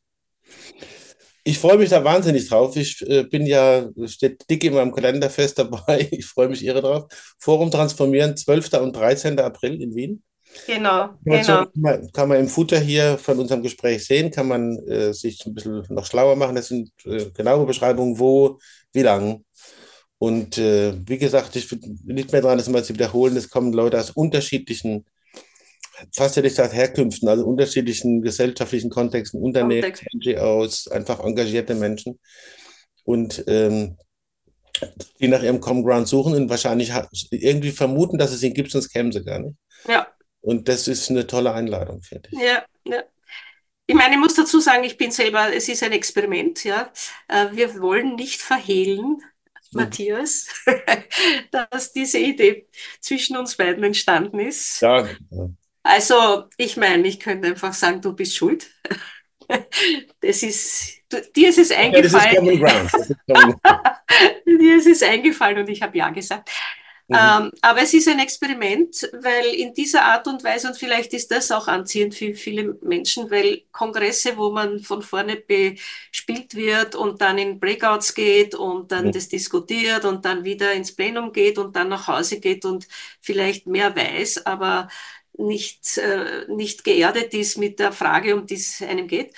Ich 1.48 1.60
freue 1.60 1.78
mich 1.78 1.92
da 1.92 2.04
wahnsinnig 2.04 2.50
drauf. 2.50 2.76
Ich 2.76 3.08
äh, 3.08 3.24
bin 3.24 3.46
ja, 3.46 3.88
steht 4.08 4.50
dick 4.50 4.64
in 4.64 4.74
meinem 4.74 4.92
Kalender 4.92 5.30
fest 5.30 5.60
dabei. 5.60 6.10
Ich 6.12 6.26
freue 6.26 6.50
mich 6.50 6.66
irre 6.66 6.82
drauf. 6.82 7.06
Forum 7.38 7.70
Transformieren, 7.70 8.36
12. 8.36 8.74
und 8.82 8.96
13. 8.96 9.40
April 9.40 9.80
in 9.80 9.94
Wien. 9.94 10.24
Genau, 10.66 11.10
genau. 11.24 11.66
Kann 12.14 12.30
man, 12.30 12.40
im 12.40 12.48
Futter 12.48 12.80
hier 12.80 13.20
von 13.20 13.38
unserem 13.38 13.62
Gespräch 13.62 14.06
sehen, 14.06 14.32
kann 14.32 14.48
man 14.48 14.80
äh, 14.88 15.14
sich 15.14 15.46
ein 15.46 15.54
bisschen 15.54 15.84
noch 15.90 16.06
schlauer 16.06 16.36
machen. 16.36 16.56
Das 16.56 16.70
sind 16.70 16.90
äh, 17.06 17.30
genaue 17.32 17.68
Beschreibungen, 17.68 18.18
wo, 18.18 18.58
wie 18.94 19.04
lang. 19.04 19.44
Und 20.18 20.58
äh, 20.58 20.96
wie 21.06 21.20
gesagt, 21.20 21.56
ich 21.56 21.70
will 21.72 21.80
nicht 22.06 22.32
mehr 22.32 22.42
dran, 22.42 22.58
das 22.58 22.70
mal 22.70 22.84
zu 22.84 22.94
wiederholen. 22.94 23.38
Es 23.38 23.52
kommen 23.52 23.72
Leute 23.72 24.00
aus 24.00 24.10
unterschiedlichen 24.10 25.06
fast 26.14 26.36
hätte 26.36 26.48
ich 26.48 26.54
gesagt, 26.54 26.74
Herkünften, 26.74 27.28
also 27.28 27.46
unterschiedlichen 27.46 28.22
gesellschaftlichen 28.22 28.90
Kontexten, 28.90 29.42
Unternehmen, 29.42 29.82
Kontext. 29.82 30.06
NGOs, 30.14 30.88
einfach 30.88 31.20
engagierte 31.20 31.76
Menschen. 31.76 32.20
Und 33.04 33.44
ähm, 33.48 33.98
die 35.20 35.28
nach 35.28 35.42
ihrem 35.42 35.62
Common 35.62 35.84
Ground 35.84 36.08
suchen 36.08 36.34
und 36.34 36.50
wahrscheinlich 36.50 36.92
irgendwie 37.32 37.72
vermuten, 37.72 38.18
dass 38.18 38.32
es 38.32 38.44
ihn 38.44 38.54
gibt, 38.54 38.72
sonst 38.72 38.90
kämen 38.90 39.12
sie 39.12 39.24
gar 39.24 39.40
nicht. 39.40 39.56
Ja. 39.88 40.08
Und 40.42 40.68
das 40.68 40.88
ist 40.88 41.10
eine 41.10 41.26
tolle 41.26 41.54
Einladung, 41.54 42.02
finde 42.02 42.30
ich. 42.32 42.40
Ja, 42.40 42.66
ja. 42.86 43.04
Ich 43.88 43.96
meine, 43.96 44.16
ich 44.16 44.20
muss 44.20 44.34
dazu 44.34 44.60
sagen, 44.60 44.84
ich 44.84 44.98
bin 44.98 45.12
selber, 45.12 45.54
es 45.54 45.70
ist 45.70 45.84
ein 45.84 45.92
Experiment, 45.92 46.64
ja. 46.64 46.92
Äh, 47.28 47.48
wir 47.52 47.80
wollen 47.80 48.16
nicht 48.16 48.42
verhehlen, 48.42 49.06
mhm. 49.06 49.22
Matthias, 49.72 50.48
dass 51.52 51.94
diese 51.94 52.18
Idee 52.18 52.68
zwischen 53.00 53.38
uns 53.38 53.56
beiden 53.56 53.84
entstanden 53.84 54.40
ist. 54.40 54.82
Ja. 54.82 55.08
Also, 55.86 56.46
ich 56.58 56.78
meine, 56.78 57.08
ich 57.08 57.20
könnte 57.20 57.48
einfach 57.48 57.74
sagen, 57.74 58.02
du 58.02 58.14
bist 58.14 58.36
schuld. 58.36 58.68
Das 60.22 60.42
ist, 60.42 61.02
du, 61.08 61.22
dir 61.36 61.50
ist 61.50 61.60
es 61.60 61.72
eingefallen. 61.72 62.60
Ja, 62.60 62.82
ist 62.82 63.16
dir 64.48 64.78
ist 64.78 64.88
es 64.88 65.04
eingefallen 65.04 65.60
und 65.60 65.70
ich 65.70 65.84
habe 65.84 65.96
ja 65.96 66.10
gesagt. 66.10 66.50
Mhm. 67.08 67.16
Ähm, 67.16 67.52
aber 67.62 67.84
es 67.84 67.94
ist 67.94 68.08
ein 68.08 68.18
Experiment, 68.18 69.08
weil 69.14 69.46
in 69.54 69.76
dieser 69.76 70.02
Art 70.06 70.26
und 70.26 70.44
Weise, 70.44 70.68
und 70.68 70.78
vielleicht 70.78 71.14
ist 71.14 71.30
das 71.30 71.52
auch 71.52 71.68
anziehend 71.68 72.16
für 72.16 72.34
viele 72.34 72.80
Menschen, 72.82 73.30
weil 73.30 73.62
Kongresse, 73.72 74.36
wo 74.38 74.50
man 74.50 74.80
von 74.80 75.04
vorne 75.04 75.36
bespielt 75.36 76.56
wird 76.56 76.96
und 76.96 77.22
dann 77.22 77.38
in 77.38 77.60
Breakouts 77.60 78.16
geht 78.16 78.56
und 78.56 78.92
dann 78.92 79.06
mhm. 79.06 79.12
das 79.12 79.30
diskutiert 79.30 80.06
und 80.06 80.26
dann 80.26 80.44
wieder 80.44 80.74
ins 80.74 80.96
Plenum 80.96 81.32
geht 81.32 81.60
und 81.60 81.76
dann 81.76 81.90
nach 81.90 82.08
Hause 82.08 82.40
geht 82.40 82.66
und 82.66 82.88
vielleicht 83.22 83.68
mehr 83.68 83.96
weiß, 83.96 84.48
aber 84.48 84.88
nicht, 85.38 85.98
äh, 85.98 86.46
nicht 86.48 86.84
geerdet 86.84 87.34
ist 87.34 87.58
mit 87.58 87.80
der 87.80 87.92
Frage, 87.92 88.36
um 88.36 88.46
die 88.46 88.56
es 88.56 88.82
einem 88.82 89.08
geht. 89.08 89.34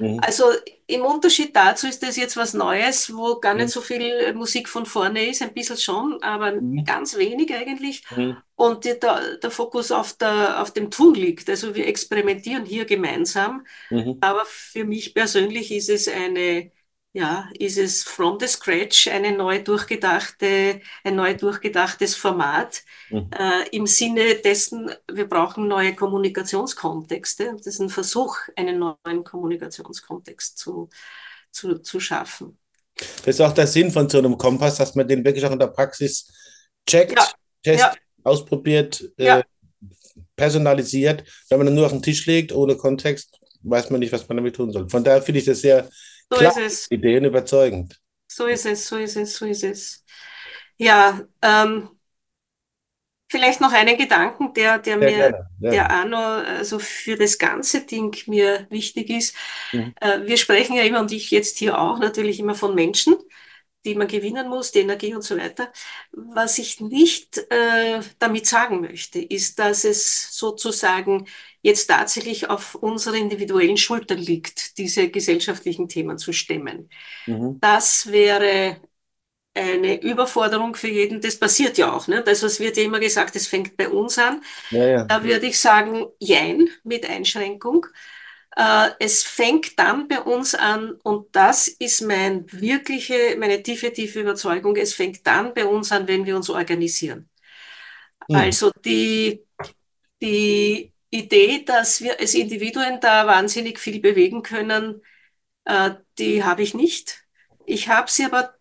Mhm. 0.00 0.18
Also 0.22 0.44
im 0.86 1.02
Unterschied 1.02 1.54
dazu 1.54 1.86
ist 1.86 2.02
das 2.02 2.16
jetzt 2.16 2.36
was 2.36 2.54
Neues, 2.54 3.14
wo 3.14 3.38
gar 3.38 3.54
nicht 3.54 3.66
mhm. 3.66 3.70
so 3.70 3.80
viel 3.80 4.32
Musik 4.34 4.68
von 4.68 4.86
vorne 4.86 5.26
ist, 5.26 5.42
ein 5.42 5.52
bisschen 5.52 5.76
schon, 5.76 6.22
aber 6.22 6.52
mhm. 6.52 6.84
ganz 6.84 7.16
wenig 7.16 7.54
eigentlich. 7.54 8.02
Mhm. 8.16 8.36
Und 8.56 8.84
die, 8.84 8.98
der, 8.98 9.36
der 9.36 9.50
Fokus 9.50 9.92
auf, 9.92 10.14
der, 10.14 10.60
auf 10.60 10.72
dem 10.72 10.90
Tun 10.90 11.14
liegt. 11.14 11.48
Also 11.48 11.74
wir 11.74 11.86
experimentieren 11.86 12.64
hier 12.64 12.84
gemeinsam. 12.86 13.66
Mhm. 13.90 14.18
Aber 14.20 14.44
für 14.46 14.84
mich 14.84 15.14
persönlich 15.14 15.70
ist 15.70 15.90
es 15.90 16.08
eine 16.08 16.72
ja, 17.12 17.48
ist 17.58 17.76
es 17.76 18.04
from 18.04 18.38
the 18.38 18.46
scratch 18.46 19.08
eine 19.08 19.32
neu 19.32 19.62
durchgedachte, 19.62 20.80
ein 21.02 21.16
neu 21.16 21.34
durchgedachtes 21.34 22.14
Format 22.14 22.82
mhm. 23.10 23.30
äh, 23.36 23.68
im 23.72 23.86
Sinne 23.86 24.36
dessen, 24.36 24.90
wir 25.12 25.28
brauchen 25.28 25.66
neue 25.66 25.94
Kommunikationskontexte. 25.94 27.54
Das 27.56 27.66
ist 27.66 27.80
ein 27.80 27.88
Versuch, 27.88 28.36
einen 28.54 28.78
neuen 28.78 29.24
Kommunikationskontext 29.24 30.56
zu, 30.56 30.88
zu, 31.50 31.78
zu 31.78 31.98
schaffen. 31.98 32.56
Das 33.24 33.34
ist 33.34 33.40
auch 33.40 33.52
der 33.52 33.66
Sinn 33.66 33.90
von 33.90 34.08
so 34.08 34.18
einem 34.18 34.38
Kompass, 34.38 34.76
dass 34.76 34.94
man 34.94 35.08
den 35.08 35.24
wirklich 35.24 35.44
auch 35.44 35.52
in 35.52 35.58
der 35.58 35.68
Praxis 35.68 36.32
checkt, 36.86 37.18
ja. 37.18 37.26
testet, 37.62 37.94
ja. 37.94 38.00
ausprobiert, 38.22 39.02
äh, 39.16 39.24
ja. 39.24 39.38
äh, 39.40 39.44
personalisiert. 40.36 41.24
Wenn 41.48 41.58
man 41.58 41.66
dann 41.66 41.74
nur 41.74 41.86
auf 41.86 41.92
den 41.92 42.02
Tisch 42.02 42.26
legt, 42.26 42.52
ohne 42.52 42.76
Kontext, 42.76 43.40
weiß 43.62 43.90
man 43.90 43.98
nicht, 43.98 44.12
was 44.12 44.28
man 44.28 44.36
damit 44.36 44.54
tun 44.54 44.70
soll. 44.70 44.88
Von 44.88 45.02
daher 45.02 45.22
finde 45.22 45.40
ich 45.40 45.46
das 45.46 45.60
sehr 45.60 45.88
so 46.30 46.38
Klar, 46.38 46.56
ist 46.56 46.58
es. 46.58 46.90
Ideen 46.90 47.24
überzeugend. 47.24 48.00
So 48.28 48.46
ist 48.46 48.66
es, 48.66 48.86
so 48.86 48.96
ist 48.96 49.16
es, 49.16 49.34
so 49.36 49.46
ist 49.46 49.64
es. 49.64 50.04
Ja, 50.76 51.20
ähm, 51.42 51.90
vielleicht 53.28 53.60
noch 53.60 53.72
einen 53.72 53.98
Gedanken, 53.98 54.54
der, 54.54 54.78
der 54.78 54.96
mir, 54.96 55.06
gerne, 55.08 55.50
ja. 55.60 55.70
der 55.70 56.00
auch 56.00 56.04
noch 56.06 56.48
also 56.48 56.78
für 56.78 57.16
das 57.16 57.38
ganze 57.38 57.84
Ding 57.84 58.16
mir 58.26 58.66
wichtig 58.70 59.10
ist. 59.10 59.34
Mhm. 59.72 59.94
Äh, 60.00 60.26
wir 60.26 60.36
sprechen 60.36 60.76
ja 60.76 60.84
immer, 60.84 61.00
und 61.00 61.12
ich 61.12 61.30
jetzt 61.30 61.58
hier 61.58 61.78
auch, 61.78 61.98
natürlich 61.98 62.38
immer 62.38 62.54
von 62.54 62.74
Menschen 62.74 63.16
die 63.84 63.94
man 63.94 64.08
gewinnen 64.08 64.48
muss, 64.48 64.72
die 64.72 64.80
Energie 64.80 65.14
und 65.14 65.22
so 65.22 65.36
weiter. 65.38 65.72
Was 66.12 66.58
ich 66.58 66.80
nicht 66.80 67.38
äh, 67.50 68.00
damit 68.18 68.46
sagen 68.46 68.80
möchte, 68.80 69.20
ist, 69.20 69.58
dass 69.58 69.84
es 69.84 70.36
sozusagen 70.36 71.26
jetzt 71.62 71.86
tatsächlich 71.86 72.48
auf 72.48 72.74
unserer 72.74 73.16
individuellen 73.16 73.76
Schulter 73.76 74.14
liegt, 74.14 74.78
diese 74.78 75.10
gesellschaftlichen 75.10 75.88
Themen 75.88 76.18
zu 76.18 76.32
stemmen. 76.32 76.88
Mhm. 77.26 77.58
Das 77.60 78.10
wäre 78.10 78.80
eine 79.54 80.00
Überforderung 80.02 80.74
für 80.74 80.88
jeden. 80.88 81.20
Das 81.20 81.38
passiert 81.38 81.76
ja 81.76 81.92
auch. 81.92 82.06
Ne? 82.08 82.22
Das, 82.22 82.42
was 82.42 82.60
wird 82.60 82.76
ja 82.76 82.84
immer 82.84 83.00
gesagt, 83.00 83.36
es 83.36 83.46
fängt 83.46 83.76
bei 83.76 83.88
uns 83.88 84.18
an. 84.18 84.42
Ja, 84.70 84.86
ja. 84.86 85.04
Da 85.04 85.24
würde 85.24 85.46
ich 85.46 85.58
sagen, 85.58 86.06
jein, 86.18 86.68
mit 86.84 87.08
Einschränkung. 87.08 87.86
Äh, 88.56 88.90
es 88.98 89.22
fängt 89.22 89.78
dann 89.78 90.08
bei 90.08 90.20
uns 90.20 90.54
an, 90.54 90.92
und 91.02 91.34
das 91.34 91.68
ist 91.68 92.00
mein 92.02 92.44
wirkliche, 92.52 93.36
meine 93.38 93.62
tiefe, 93.62 93.92
tiefe 93.92 94.20
Überzeugung, 94.20 94.76
es 94.76 94.94
fängt 94.94 95.26
dann 95.26 95.54
bei 95.54 95.64
uns 95.64 95.92
an, 95.92 96.08
wenn 96.08 96.26
wir 96.26 96.36
uns 96.36 96.50
organisieren. 96.50 97.28
Mhm. 98.28 98.36
Also 98.36 98.70
die, 98.84 99.44
die 100.20 100.92
Idee, 101.10 101.64
dass 101.64 102.00
wir 102.00 102.18
als 102.20 102.34
Individuen 102.34 103.00
da 103.00 103.26
wahnsinnig 103.26 103.78
viel 103.78 104.00
bewegen 104.00 104.42
können, 104.42 105.02
äh, 105.64 105.92
die 106.18 106.44
habe 106.44 106.62
ich 106.62 106.74
nicht. 106.74 107.24
Ich 107.66 107.88
habe 107.88 108.10
sie 108.10 108.24
aber 108.24 108.54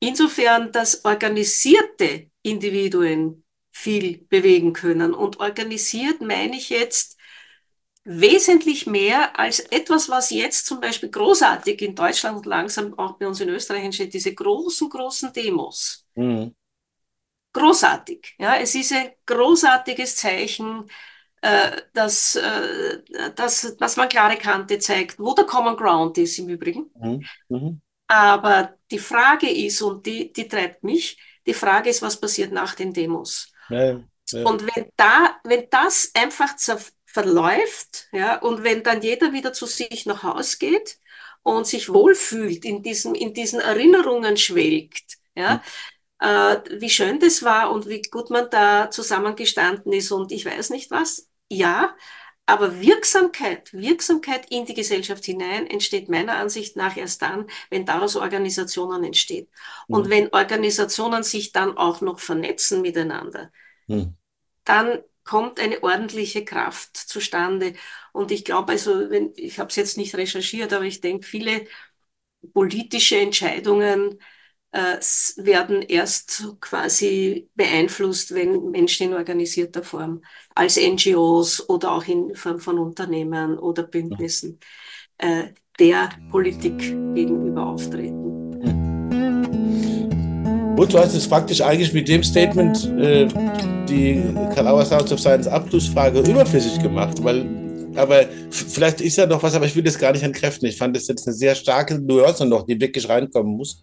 insofern, 0.00 0.72
dass 0.72 1.04
organisierte 1.04 2.30
Individuen 2.42 3.44
viel 3.70 4.18
bewegen 4.28 4.72
können. 4.72 5.14
Und 5.14 5.40
organisiert 5.40 6.20
meine 6.20 6.56
ich 6.56 6.70
jetzt 6.70 7.18
wesentlich 8.04 8.86
mehr 8.86 9.38
als 9.38 9.60
etwas, 9.60 10.08
was 10.08 10.30
jetzt 10.30 10.66
zum 10.66 10.80
Beispiel 10.80 11.10
großartig 11.10 11.80
in 11.82 11.94
Deutschland 11.94 12.36
und 12.36 12.46
langsam 12.46 12.98
auch 12.98 13.16
bei 13.18 13.26
uns 13.26 13.40
in 13.40 13.48
Österreich 13.48 13.84
entsteht, 13.84 14.12
diese 14.12 14.34
großen, 14.34 14.88
großen 14.88 15.32
Demos. 15.32 16.06
Mhm. 16.14 16.54
Großartig. 17.52 18.34
Ja, 18.38 18.56
es 18.56 18.74
ist 18.74 18.92
ein 18.92 19.10
großartiges 19.26 20.16
Zeichen, 20.16 20.90
dass, 21.92 22.36
äh, 22.36 23.02
dass, 23.34 23.76
dass 23.76 23.96
man 23.96 24.08
klare 24.08 24.36
Kante 24.36 24.78
zeigt, 24.78 25.18
wo 25.18 25.34
der 25.34 25.44
Common 25.44 25.76
Ground 25.76 26.16
ist 26.18 26.38
im 26.38 26.48
Übrigen. 26.48 26.90
Mhm. 26.94 27.24
Mhm. 27.48 27.80
Aber 28.06 28.76
die 28.90 28.98
Frage 28.98 29.50
ist, 29.50 29.82
und 29.82 30.06
die, 30.06 30.32
die 30.32 30.46
treibt 30.46 30.84
mich, 30.84 31.18
die 31.46 31.54
Frage 31.54 31.90
ist, 31.90 32.02
was 32.02 32.20
passiert 32.20 32.52
nach 32.52 32.74
den 32.74 32.92
Demos? 32.92 33.52
Ja, 33.68 34.00
ja. 34.30 34.44
Und 34.44 34.64
wenn, 34.74 34.90
da, 34.96 35.36
wenn 35.44 35.66
das 35.70 36.12
einfach 36.14 36.54
verläuft, 37.06 38.08
ja, 38.12 38.38
und 38.38 38.62
wenn 38.62 38.82
dann 38.82 39.02
jeder 39.02 39.32
wieder 39.32 39.52
zu 39.52 39.66
sich 39.66 40.06
nach 40.06 40.22
Hause 40.22 40.58
geht 40.58 40.98
und 41.42 41.66
sich 41.66 41.88
wohlfühlt, 41.92 42.64
in, 42.64 42.82
diesem, 42.82 43.14
in 43.14 43.34
diesen 43.34 43.60
Erinnerungen 43.60 44.36
schwelgt, 44.36 45.18
ja, 45.34 45.62
mhm. 46.20 46.26
äh, 46.28 46.80
wie 46.80 46.90
schön 46.90 47.18
das 47.18 47.42
war 47.42 47.72
und 47.72 47.88
wie 47.88 48.02
gut 48.02 48.30
man 48.30 48.48
da 48.50 48.90
zusammengestanden 48.90 49.92
ist 49.92 50.12
und 50.12 50.30
ich 50.30 50.44
weiß 50.44 50.70
nicht 50.70 50.90
was, 50.90 51.28
ja, 51.52 51.94
aber 52.46 52.80
Wirksamkeit, 52.80 53.72
Wirksamkeit 53.72 54.50
in 54.50 54.66
die 54.66 54.74
Gesellschaft 54.74 55.24
hinein 55.24 55.66
entsteht 55.66 56.08
meiner 56.08 56.36
Ansicht 56.36 56.76
nach 56.76 56.96
erst 56.96 57.22
dann, 57.22 57.46
wenn 57.70 57.86
daraus 57.86 58.16
Organisationen 58.16 59.04
entstehen. 59.04 59.46
Mhm. 59.86 59.94
Und 59.94 60.10
wenn 60.10 60.32
Organisationen 60.32 61.22
sich 61.22 61.52
dann 61.52 61.76
auch 61.76 62.00
noch 62.00 62.18
vernetzen 62.18 62.82
miteinander, 62.82 63.52
mhm. 63.86 64.16
dann 64.64 65.02
kommt 65.24 65.60
eine 65.60 65.82
ordentliche 65.82 66.44
Kraft 66.44 66.96
zustande. 66.96 67.74
Und 68.12 68.32
ich 68.32 68.44
glaube, 68.44 68.72
also, 68.72 69.10
wenn, 69.10 69.32
ich 69.36 69.60
habe 69.60 69.68
es 69.68 69.76
jetzt 69.76 69.96
nicht 69.96 70.16
recherchiert, 70.16 70.72
aber 70.72 70.84
ich 70.84 71.00
denke, 71.00 71.26
viele 71.26 71.66
politische 72.52 73.18
Entscheidungen 73.18 74.18
äh, 74.72 74.96
werden 75.36 75.82
erst 75.82 76.44
quasi 76.60 77.48
beeinflusst, 77.54 78.34
wenn 78.34 78.70
Menschen 78.70 79.08
in 79.08 79.14
organisierter 79.14 79.82
Form 79.82 80.22
als 80.54 80.76
NGOs 80.76 81.68
oder 81.68 81.92
auch 81.92 82.04
in 82.06 82.34
Form 82.34 82.58
von 82.58 82.78
Unternehmen 82.78 83.58
oder 83.58 83.82
Bündnissen 83.82 84.58
äh, 85.18 85.44
der 85.78 86.10
Politik 86.30 86.78
gegenüber 86.78 87.66
auftreten. 87.66 88.32
Und 90.76 90.92
du 90.92 90.98
hast 90.98 91.14
es 91.14 91.28
praktisch 91.28 91.60
eigentlich 91.60 91.92
mit 91.92 92.08
dem 92.08 92.22
Statement 92.22 92.84
äh, 92.98 93.28
die 93.88 94.22
Kalauer 94.54 94.86
Sounds 94.86 95.12
of 95.12 95.20
Science 95.20 95.46
Abschlussfrage 95.46 96.20
überflüssig 96.20 96.82
gemacht, 96.82 97.22
weil 97.22 97.46
aber 97.94 98.24
vielleicht 98.50 99.02
ist 99.02 99.18
ja 99.18 99.26
noch 99.26 99.42
was, 99.42 99.54
aber 99.54 99.66
ich 99.66 99.76
will 99.76 99.82
das 99.82 99.98
gar 99.98 100.12
nicht 100.12 100.22
entkräften. 100.22 100.66
Ich 100.66 100.78
fand 100.78 100.96
das 100.96 101.08
jetzt 101.08 101.26
eine 101.26 101.36
sehr 101.36 101.54
starke 101.54 101.98
Nuance 101.98 102.46
noch, 102.46 102.64
die 102.64 102.80
wirklich 102.80 103.06
reinkommen 103.06 103.54
muss. 103.54 103.82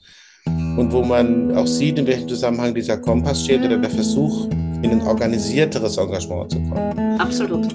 Und 0.79 0.93
wo 0.93 1.03
man 1.03 1.53
auch 1.57 1.67
sieht, 1.67 1.99
in 1.99 2.07
welchem 2.07 2.29
Zusammenhang 2.29 2.73
dieser 2.73 2.95
Kompass 2.95 3.43
steht 3.43 3.61
oder 3.65 3.77
der 3.77 3.89
Versuch, 3.89 4.47
in 4.81 4.91
ein 4.91 5.01
organisierteres 5.01 5.97
Engagement 5.97 6.51
zu 6.51 6.57
kommen. 6.61 7.19
Absolut. 7.19 7.67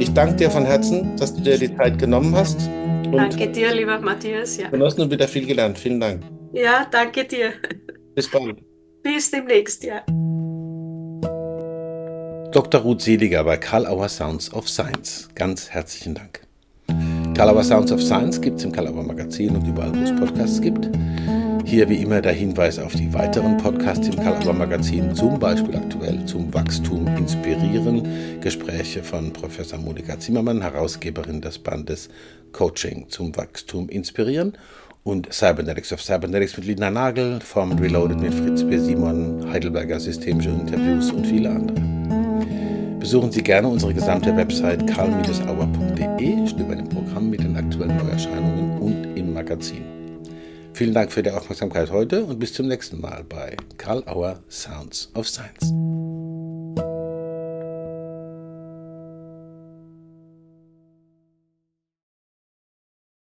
Ich 0.00 0.12
danke 0.12 0.34
dir 0.34 0.50
von 0.50 0.64
Herzen, 0.64 1.14
dass 1.16 1.32
du 1.32 1.42
dir 1.42 1.56
die 1.56 1.72
Zeit 1.76 1.96
genommen 1.96 2.34
hast. 2.34 2.68
danke 3.12 3.48
dir, 3.52 3.72
lieber 3.72 4.00
Matthias. 4.00 4.56
Ja. 4.56 4.68
Genossen 4.68 5.02
und 5.02 5.12
wieder 5.12 5.28
viel 5.28 5.46
gelernt. 5.46 5.78
Vielen 5.78 6.00
Dank. 6.00 6.24
Ja, 6.52 6.88
danke 6.90 7.24
dir. 7.24 7.52
Bis 8.16 8.28
bald. 8.28 8.56
Bis 9.04 9.30
demnächst, 9.30 9.84
ja. 9.84 10.02
Dr. 12.50 12.80
Ruth 12.80 13.02
Seliger 13.02 13.44
bei 13.44 13.58
Karl 13.58 13.86
Auer 13.86 14.08
Sounds 14.08 14.52
of 14.52 14.68
Science. 14.68 15.28
Ganz 15.36 15.70
herzlichen 15.70 16.16
Dank. 16.16 16.40
Karl 17.36 17.50
Auer 17.50 17.62
Sounds 17.62 17.92
of 17.92 18.02
Science 18.02 18.40
gibt 18.40 18.58
es 18.58 18.64
im 18.64 18.72
Karl 18.72 18.88
Auer 18.88 19.04
Magazin 19.04 19.54
und 19.54 19.64
überall, 19.68 19.94
wo 19.94 20.00
es 20.02 20.10
Podcasts 20.16 20.60
gibt. 20.60 20.90
Hier 21.64 21.88
wie 21.88 22.02
immer 22.02 22.20
der 22.20 22.32
Hinweis 22.32 22.78
auf 22.78 22.94
die 22.94 23.12
weiteren 23.12 23.56
Podcasts 23.56 24.08
im 24.08 24.16
Karl 24.16 24.42
Auer 24.44 24.54
Magazin, 24.54 25.14
zum 25.14 25.38
Beispiel 25.38 25.76
aktuell 25.76 26.24
zum 26.26 26.52
Wachstum 26.52 27.06
inspirieren. 27.16 28.40
Gespräche 28.40 29.02
von 29.02 29.32
Professor 29.32 29.78
Monika 29.78 30.18
Zimmermann, 30.18 30.62
Herausgeberin 30.62 31.40
des 31.40 31.58
Bandes 31.58 32.08
Coaching 32.52 33.06
zum 33.08 33.36
Wachstum 33.36 33.88
inspirieren 33.88 34.54
und 35.04 35.32
Cybernetics 35.32 35.92
of 35.92 36.02
Cybernetics 36.02 36.56
mit 36.56 36.66
Lina 36.66 36.90
Nagel, 36.90 37.40
Form 37.40 37.72
Reloaded 37.78 38.20
mit 38.20 38.34
Fritz 38.34 38.64
B. 38.64 38.78
Simon, 38.78 39.50
Heidelberger 39.50 40.00
Systemische 40.00 40.50
Interviews 40.50 41.10
und 41.12 41.26
viele 41.26 41.50
andere. 41.50 41.80
Besuchen 42.98 43.32
Sie 43.32 43.42
gerne 43.42 43.68
unsere 43.68 43.94
gesamte 43.94 44.36
Website 44.36 44.86
karl-auer.de, 44.86 46.46
stöbern 46.46 46.80
im 46.80 46.88
Programm 46.88 47.30
mit 47.30 47.42
den 47.42 47.56
aktuellen 47.56 47.96
Neuerscheinungen 47.96 48.78
und 48.78 49.16
im 49.16 49.32
Magazin. 49.32 49.99
Vielen 50.80 50.94
Dank 50.94 51.12
für 51.12 51.22
die 51.22 51.30
Aufmerksamkeit 51.30 51.90
heute 51.90 52.24
und 52.24 52.38
bis 52.38 52.54
zum 52.54 52.66
nächsten 52.66 53.02
Mal 53.02 53.22
bei 53.22 53.54
Karl 53.76 54.02
Auer 54.08 54.42
Sounds 54.48 55.10
of 55.14 55.28
Science. 55.28 55.74